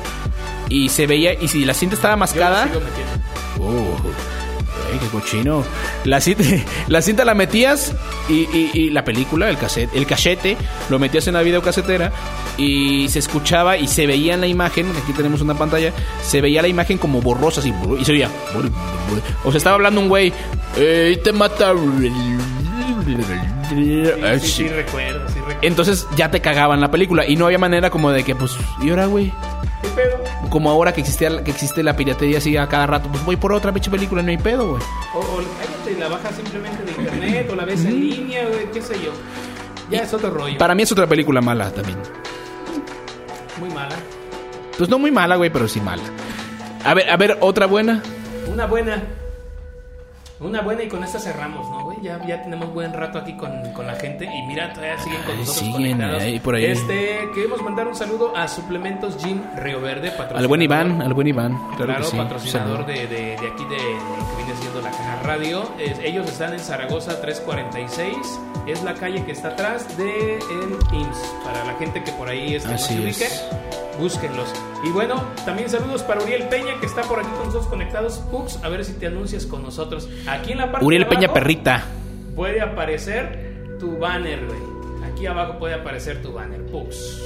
[0.68, 2.64] y se veía, y si la cinta estaba Yo mascada.
[2.68, 3.14] sigo metiendo.
[3.61, 3.97] Oh,
[4.99, 5.64] qué cochino.
[6.05, 6.45] La cinta,
[6.88, 7.92] la cinta la metías
[8.28, 10.57] y, y- y la película, el cassette, el cachete,
[10.90, 12.12] lo metías en la videocasetera
[12.57, 15.92] y se escuchaba y se veía en la imagen, aquí tenemos una pantalla,
[16.22, 18.28] se veía la imagen como borrosa así, y se oía.
[19.45, 20.32] O sea, estaba hablando un güey,
[20.76, 21.72] "Ey, te mata.
[23.68, 24.05] Sí,
[24.40, 25.59] sí, sí, recuerdo, sí recuerdo.
[25.62, 28.90] Entonces ya te cagaban la película y no había manera como de que, pues, ¿y
[28.90, 29.32] ahora, güey?
[29.85, 30.24] ¿Qué pedo?
[30.49, 33.53] Como ahora que existía que existe la piratería así a cada rato, pues voy por
[33.53, 34.82] otra pinche película, no hay pedo, güey.
[35.14, 38.80] O, o cállate, la bajas simplemente de internet o la ves en línea, güey, qué
[38.80, 39.12] sé yo.
[39.91, 40.57] Ya es otro rollo.
[40.57, 41.99] Para mí es otra película mala también.
[43.61, 43.95] Muy mala.
[44.78, 46.03] Pues no muy mala, güey, pero sí mala.
[46.85, 48.03] A ver, a ver, otra buena.
[48.51, 49.03] Una buena.
[50.41, 51.99] Una buena y con esta cerramos, ¿no, güey?
[52.03, 55.39] Ya, ya tenemos buen rato aquí con, con la gente y mira, todavía siguen con
[55.39, 56.22] nosotros siguen conectados.
[56.22, 56.64] ahí por ahí.
[56.66, 60.39] Este, queremos mandar un saludo a Suplementos Gym Río Verde, patrocinador.
[60.39, 61.57] Al buen Iván, al buen Iván.
[61.76, 62.16] Claro, Claro, que sí.
[62.16, 65.62] patrocinador de, de- de aquí de lo que viene siendo la caja radio.
[65.78, 68.16] Es- ellos están en Zaragoza 346.
[68.66, 71.35] Es la calle que está atrás de el IMSS.
[71.45, 73.49] Para la gente que por ahí este, no se ubique, es.
[73.99, 74.49] Búsquenlos.
[74.84, 78.18] Y bueno, también saludos para Uriel Peña que está por aquí con nosotros conectados.
[78.30, 80.09] Pux, a ver si te anuncias con nosotros.
[80.26, 81.84] Aquí en la parte Uriel de Peña Perrita.
[82.36, 84.59] Puede aparecer tu banner, güey.
[85.11, 86.61] Aquí abajo puede aparecer tu banner.
[86.66, 87.22] Pux.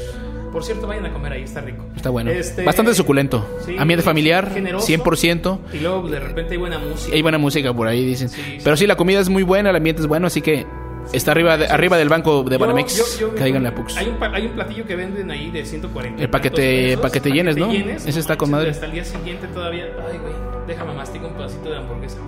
[0.52, 1.84] Por cierto, vayan a comer ahí, está rico.
[1.94, 2.30] Está bueno.
[2.30, 3.46] Este- Bastante suculento.
[3.66, 4.86] Sí, Ambiente familiar, generoso.
[4.86, 5.58] 100%.
[5.74, 7.14] Y luego de repente hay buena música.
[7.14, 8.28] Hay buena música por ahí, dicen.
[8.30, 8.58] Sí, sí.
[8.64, 10.66] Pero sí, la comida es muy buena, el ambiente es bueno, así que
[11.12, 13.22] está arriba, de- arriba del banco de Banamex.
[13.36, 13.96] Caigan la Pux.
[13.96, 16.22] Hay un, hay un platillo que venden ahí de 140.
[16.22, 17.70] El paquete- pesos, paquete llenes, ¿no?
[17.70, 18.70] Ese está con madre.
[18.70, 19.84] Hasta el día siguiente todavía.
[20.10, 20.32] Ay, güey.
[20.66, 22.18] Déjame masticar un pedacito de hamburguesa.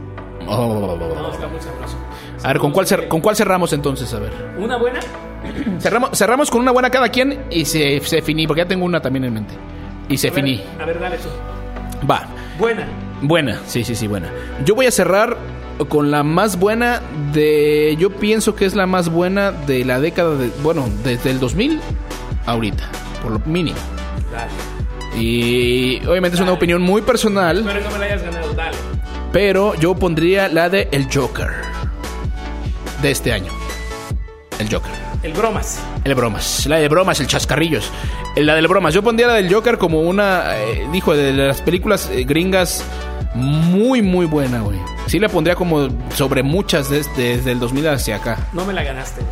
[0.47, 0.97] Oh.
[0.99, 1.97] No, está muy sabroso.
[2.43, 4.13] A ver, ¿con cuál, cer- ¿con cuál cerramos entonces?
[4.15, 4.33] A ver.
[4.59, 5.01] Una buena.
[5.79, 9.01] Cerramos, cerramos con una buena cada quien y se, se finí, porque ya tengo una
[9.01, 9.55] también en mente.
[10.09, 10.63] Y se A ver, finí.
[10.81, 11.29] A ver, dale tú.
[12.07, 12.27] Va.
[12.59, 12.87] Buena.
[13.23, 14.29] Buena, sí, sí, sí, buena.
[14.65, 15.37] Yo voy a cerrar
[15.89, 17.01] con la más buena
[17.33, 17.97] de...
[17.99, 20.51] Yo pienso que es la más buena de la década de...
[20.63, 21.81] Bueno, desde el 2000
[22.47, 22.85] ahorita,
[23.23, 23.79] por lo mínimo.
[24.33, 25.21] Dale.
[25.23, 28.53] Y obviamente es una opinión muy personal, Espero que me la hayas ganado.
[28.55, 28.77] Dale.
[29.33, 31.49] pero yo pondría la de El Joker.
[33.03, 33.53] De este año.
[34.59, 34.91] El Joker.
[35.23, 35.79] El bromas.
[36.05, 37.91] El bromas, la de bromas, el chascarrillos.
[38.37, 41.61] Eh, La del bromas, yo pondría la del Joker como una, eh, dijo, de las
[41.61, 42.83] películas eh, gringas
[43.35, 44.79] muy, muy buena, güey.
[45.07, 48.39] Sí la pondría como sobre muchas desde, desde el 2000 hacia acá.
[48.53, 49.23] No me la ganaste.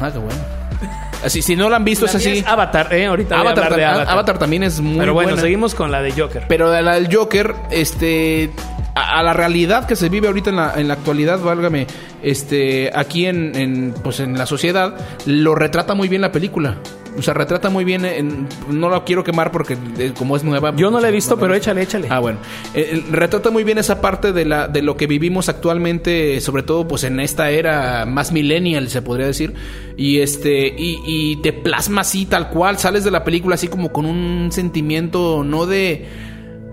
[0.00, 0.40] Ah, qué bueno.
[1.24, 2.38] Así, si no la han visto, La es así.
[2.38, 3.06] es Avatar, ¿eh?
[3.06, 4.08] Ahorita voy a Avatar, de Avatar.
[4.10, 5.42] Avatar también es muy Pero bueno, buena.
[5.42, 6.44] seguimos con la de Joker.
[6.46, 8.50] Pero la del Joker, este,
[8.94, 11.86] a, a la realidad que se vive ahorita en la, en la actualidad, válgame,
[12.22, 16.76] este, aquí en, en, pues en la sociedad, lo retrata muy bien la película.
[17.18, 18.04] O sea, retrata muy bien.
[18.04, 20.74] en- no lo quiero quemar porque eh, como es nueva.
[20.76, 22.08] Yo no la he pues, visto, pero la- échale, échale.
[22.10, 22.38] Ah, bueno.
[22.74, 26.62] Eh, eh, retrata muy bien esa parte de, la, de lo que vivimos actualmente, sobre
[26.62, 29.54] todo pues en esta era más millennial, se podría decir.
[29.96, 33.92] Y este y, y te plasma así tal cual, sales de la película así como
[33.92, 36.06] con un sentimiento no de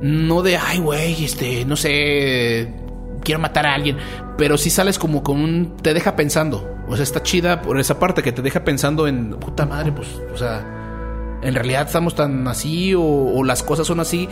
[0.01, 2.73] no de ay güey, este, no sé,
[3.23, 3.95] quiero matar a alguien,
[4.37, 6.69] pero sí sales como con un te deja pensando.
[6.95, 10.37] Sea, está chida por esa parte que te deja pensando en puta madre, pues, o
[10.37, 14.29] sea, en realidad estamos tan así o, las cosas son así.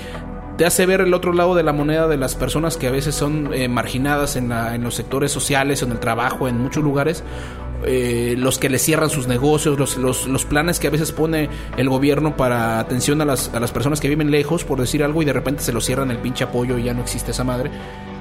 [0.58, 3.16] Te hace ver el otro lado de la moneda de las personas que a veces
[3.16, 4.50] son eh, marginadas en,
[4.84, 7.24] los sectores sociales, en el trabajo, en muchos lugares.
[7.84, 11.50] eh, los que le cierran sus negocios, los, los, los planes que a veces pone
[11.78, 15.24] el gobierno para atención a las, a las personas que viven lejos, por decir algo,
[15.24, 17.72] y de repente se lo cierran el pinche apoyo y ya no existe esa madre.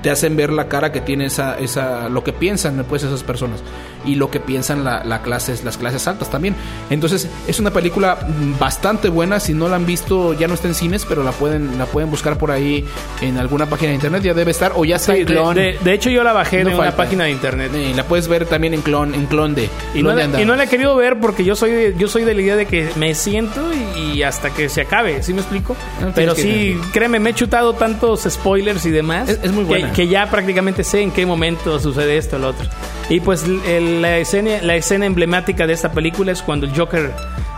[0.02, 3.60] Te hacen ver la cara que tiene esa, esa, lo que piensan pues esas personas
[4.06, 6.54] y lo que piensan la, la clases, las clases altas también.
[6.88, 8.18] Entonces es una película
[8.58, 9.40] bastante buena.
[9.40, 12.10] Si no la han visto, ya no está en cines, pero la pueden, la pueden
[12.10, 12.84] buscar por ahí
[13.20, 14.22] en alguna página de internet.
[14.22, 15.54] Ya debe estar o ya está Sí, en clon.
[15.54, 16.96] de- de hecho, yo la bajé No de una falta.
[16.96, 17.70] página de internet.
[17.74, 19.68] Eh, la puedes ver también en clon, en clon de.
[19.94, 22.08] Y no, de la, y no la he querido ver porque yo soy de, yo
[22.08, 23.60] soy de la idea de que me siento
[23.96, 25.76] y, y hasta que se acabe, ¿sí me explico?
[26.00, 29.64] No, Pero que sí, créeme, me he chutado tantos spoilers y demás Es- es muy
[29.64, 29.89] buena.
[29.94, 32.66] Que, ya prácticamente sé en qué momento sucede esto o lo otro.
[33.08, 37.12] Y pues el- la, escena, la escena emblemática de esta película es cuando el Joker,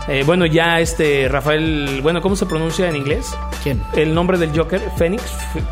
[0.09, 3.37] eh, bueno, ya este Rafael, bueno, ¿cómo se pronuncia en inglés?
[3.63, 3.83] ¿Quién?
[3.95, 5.23] El nombre del Joker, Phoenix,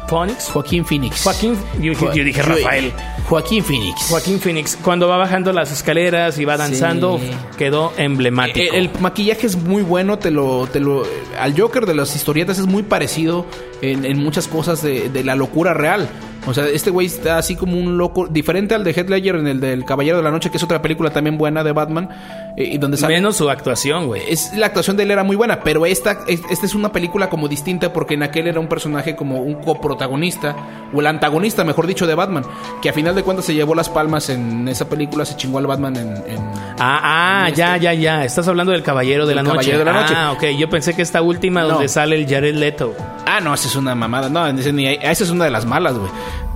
[0.08, 0.50] Phoenix.
[0.52, 1.22] Joaquín Phoenix.
[1.22, 2.92] Joaquín, yo, yo dije Jo- Rafael.
[3.26, 4.02] Joaquín Phoenix.
[4.08, 7.30] Joaquín Phoenix, cuando va bajando las escaleras y va danzando, Sí.
[7.56, 8.58] quedó emblemático.
[8.60, 11.04] Eh, El, maquillaje es muy bueno, te lo, te lo,
[11.38, 13.46] al Joker de las historietas es muy parecido
[13.82, 16.08] en, en muchas cosas de, de la locura real.
[16.46, 19.46] O sea, este güey está así como un loco, diferente al de Heath Ledger en
[19.46, 22.08] el del Caballero de la Noche, que es otra película también buena de Batman,
[22.56, 24.22] eh, y donde sale Menos su actuación, güey.
[24.26, 27.28] es la actuación de él era muy buena, pero esta, es- esta es una película
[27.28, 30.56] como distinta porque en aquel era un personaje como un coprotagonista,
[30.94, 32.44] o el antagonista, mejor dicho, de Batman,
[32.80, 35.66] que a final de cuentas se llevó las palmas en esa película, se chingó al
[35.66, 36.08] Batman en...
[36.26, 36.50] en-
[36.82, 37.00] Ah,
[37.42, 38.24] ah, Este- ya, ya, ya.
[38.24, 39.56] Estás hablando del Caballero de la Noche.
[39.56, 40.14] Caballero de la Noche.
[40.16, 40.44] Ah, ok.
[40.58, 41.68] Yo pensé que esta última No.
[41.68, 42.94] donde sale el Jared Leto.
[43.26, 46.10] Ah, no, esa es una mamada, no, ni- esa es una de las malas, güey.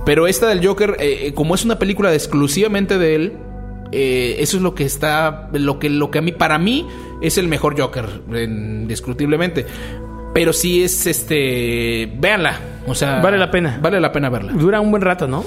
[0.05, 3.33] Pero esta del Joker, eh, eh, como es una película de- exclusivamente de él,
[3.91, 6.85] eh, eso es lo que está, lo que, lo que a mí, para mí,
[7.21, 9.65] es el mejor Joker, en- indiscutiblemente.
[10.33, 13.79] Pero sí es, este, véanla, o sea, Vale la pena.
[13.81, 14.51] Vale la pena verla.
[14.51, 15.43] Dura un buen rato, ¿no?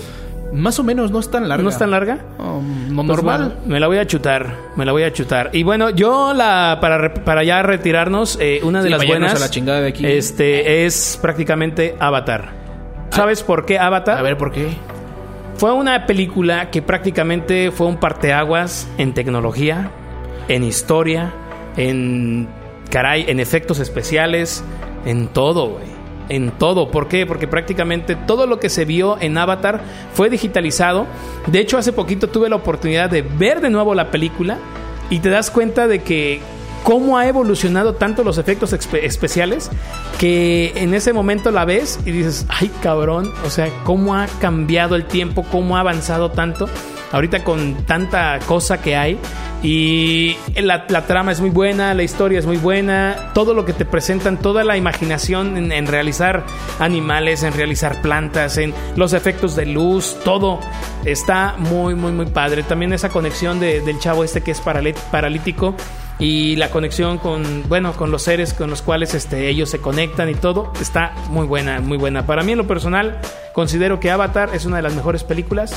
[0.52, 1.62] Más o menos, no es tan larga.
[1.62, 2.18] ¿No es tan larga?
[2.38, 2.62] No
[2.94, 3.58] Pues normal.
[3.66, 5.50] me la voy a chutar, me la voy a chutar.
[5.52, 9.38] Y bueno, yo la para para ya retirarnos, eh, una de Sí, las buenas a
[9.38, 10.06] la chingada de aquí.
[10.06, 12.50] este es prácticamente Avatar.
[13.10, 14.18] ¿Sabes por qué Avatar?
[14.18, 14.68] A ver, ¿por qué?
[15.56, 19.90] Fue una película que prácticamente fue un parteaguas en tecnología,
[20.48, 21.32] en historia,
[21.76, 22.48] en
[22.90, 24.62] caray, en efectos especiales,
[25.04, 25.97] en todo, güey.
[26.28, 26.90] En todo.
[26.90, 27.24] ¿Por qué?
[27.26, 29.80] Porque prácticamente todo lo que se vio en Avatar
[30.12, 31.06] fue digitalizado.
[31.46, 34.58] De hecho, hace poquito tuve la oportunidad de ver de nuevo la película
[35.10, 36.40] y te das cuenta de que
[36.84, 39.70] cómo ha evolucionado tanto los efectos espe- especiales
[40.18, 44.94] que en ese momento la ves y dices, ay cabrón, o sea, cómo ha cambiado
[44.96, 46.68] el tiempo, cómo ha avanzado tanto.
[47.12, 49.18] Ahorita con tanta cosa que hay
[49.62, 53.84] y la, trama es muy buena, la historia es muy buena, todo lo que te
[53.84, 56.44] presentan, toda la imaginación en, en realizar
[56.78, 60.60] animales, en realizar plantas, en los efectos de luz, todo
[61.04, 62.62] está muy, muy, muy padre.
[62.62, 65.74] También esa conexión de- del chavo este que es paralí- paralítico
[66.18, 70.28] y la conexión con bueno con los seres con los cuales este ellos se conectan
[70.28, 73.20] y todo está muy buena muy buena para mí en lo personal
[73.52, 75.74] considero que Avatar es una de las mejores películas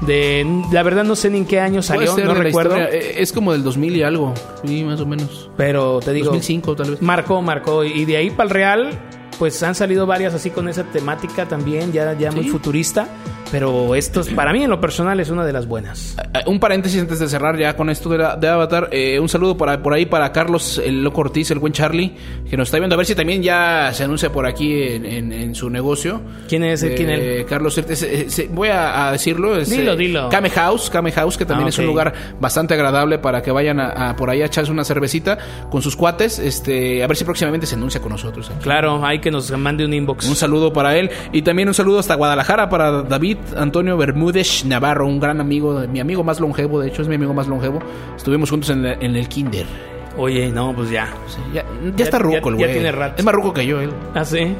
[0.00, 3.52] de la verdad no sé ni en qué año salió no recuerdo eh, Es como
[3.52, 4.34] del 2000 y algo.
[4.64, 5.50] Sí, más o menos.
[5.56, 7.02] pero te digo 2005 tal vez.
[7.02, 8.90] marcó marcó y de ahí para el real
[9.38, 12.50] pues han salido varias así con esa temática también ya ya muy Sí.
[12.50, 13.06] futurista
[13.52, 16.58] pero esto es- para mí en lo personal es una de las buenas Eh, Un
[16.60, 18.88] paréntesis antes de cerrar ya con esto de, la- de Avatar.
[18.92, 22.14] Eh, un saludo para, por ahí para Carlos, el loco Ortiz, el buen Charlie,
[22.48, 22.94] que nos está viendo.
[22.94, 26.20] A ver si también ya se anuncia por aquí en, en- en su negocio.
[26.48, 26.82] ¿Quién es?
[26.82, 27.46] Eh, ¿Quién él?
[27.46, 29.56] Carlos eh, eh, voy a, a decirlo.
[29.56, 30.28] Es, Dilo, eh, dilo.
[30.28, 33.80] Kame House, Kame House, que también Ah, es un lugar bastante agradable para que vayan
[33.80, 35.38] a, a por ahí a echarse una cervecita
[35.70, 36.38] con sus cuates.
[36.38, 38.50] Este, a ver si próximamente se anuncia con nosotros.
[38.50, 38.58] aquí.
[38.62, 41.98] claro hay que nos mande un inbox Un saludo para él y también un saludo
[41.98, 46.86] hasta Guadalajara para David Antonio Bermúdez Navarro, un gran amigo, mi amigo más longevo, de
[46.86, 47.80] hecho es mi amigo más longevo.
[48.16, 49.95] Estuvimos juntos en, en el kinder.
[50.18, 51.08] Oye, no, pues ya.
[51.28, 51.64] Sí, ya,
[51.94, 52.72] ya está ruco el ya güey.
[52.72, 53.14] tiene rato.
[53.18, 53.92] Es más ruco que yo, él.
[54.14, 54.56] ¿Ah, sí?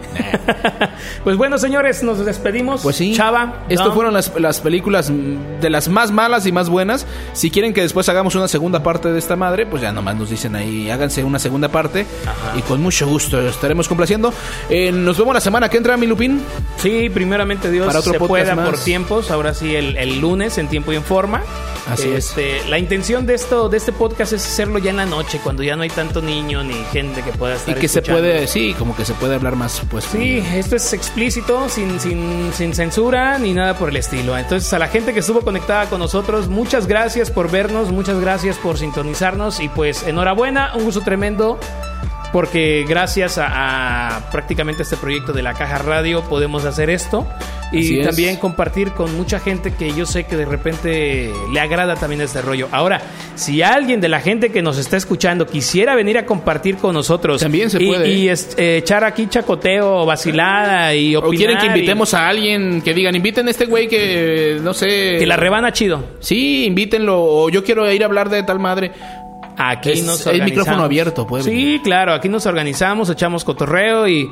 [1.24, 2.82] pues bueno, señores, nos despedimos.
[2.82, 3.14] Pues sí.
[3.14, 3.64] Chava.
[3.68, 3.94] Esto Dom.
[3.94, 5.11] fueron las, las películas
[5.61, 7.07] de las más malas y más buenas.
[7.32, 10.30] Si quieren que después hagamos una segunda parte de esta madre, pues ya nomás nos
[10.30, 12.07] dicen ahí, háganse una segunda parte.
[12.57, 14.32] Y con mucho gusto estaremos complaciendo.
[14.68, 16.40] Eh, nos vemos la semana que entra, mi Lupín.
[16.76, 18.68] Sí, primeramente Dios Para otro se pueda más.
[18.68, 19.30] por tiempos.
[19.30, 21.42] Ahora sí, el, el lunes en tiempo y en forma.
[21.90, 25.40] Así este, La intención de esto, de este podcast es hacerlo ya en la noche,
[25.47, 28.49] cuando ya no hay tanto niño ni gente que pueda Y estar que se puede,
[28.49, 30.03] sí, como que se puede hablar más, pues.
[30.07, 34.36] Sí, esto es explícito, sin, sin, sin censura ni nada por el estilo.
[34.36, 38.57] Entonces, a la gente que estuvo conectada con nosotros, muchas gracias por vernos, muchas gracias
[38.57, 41.61] por sintonizarnos y pues enhorabuena, un gusto tremendo.
[42.32, 47.26] Porque gracias a, a prácticamente este proyecto de la Caja Radio podemos hacer esto
[47.72, 48.06] y es.
[48.06, 52.42] también compartir con mucha gente que yo sé que de repente le agrada también este
[52.42, 52.68] rollo.
[52.72, 53.00] Ahora,
[53.36, 57.40] si alguien de la gente que nos está escuchando quisiera venir a compartir con nosotros
[57.40, 58.08] También se y- puede.
[58.10, 61.36] y, es- eh, echar aquí chacoteo, vacilada y O opinar.
[61.36, 65.16] quieren que y- invitemos a alguien que digan, inviten a este güey que, no sé.
[65.18, 66.04] que la rebana chido.
[66.20, 67.22] Sí, invítenlo.
[67.22, 68.92] O yo quiero ir a hablar de tal madre.
[69.57, 70.50] Aquí Es nos el organizamos.
[70.50, 74.30] micrófono abierto, puede Sí, claro, aquí nos organizamos, echamos cotorreo y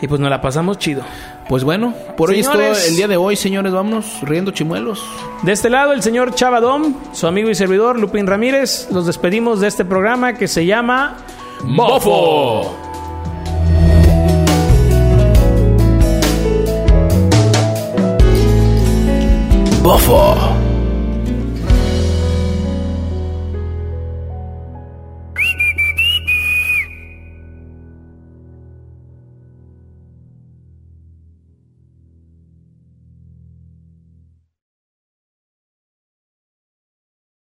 [0.00, 1.02] y pues nos la pasamos chido.
[1.48, 3.72] Pues bueno, por hoy es todo el día de hoy, señores.
[3.72, 5.02] Vámonos riendo chimuelos.
[5.42, 9.68] De este lado, el señor Chavadom, su amigo y servidor Lupín Ramírez, los despedimos de
[9.68, 11.16] este programa que se llama
[11.62, 12.76] ¡Bofo!
[19.82, 20.53] Bofo.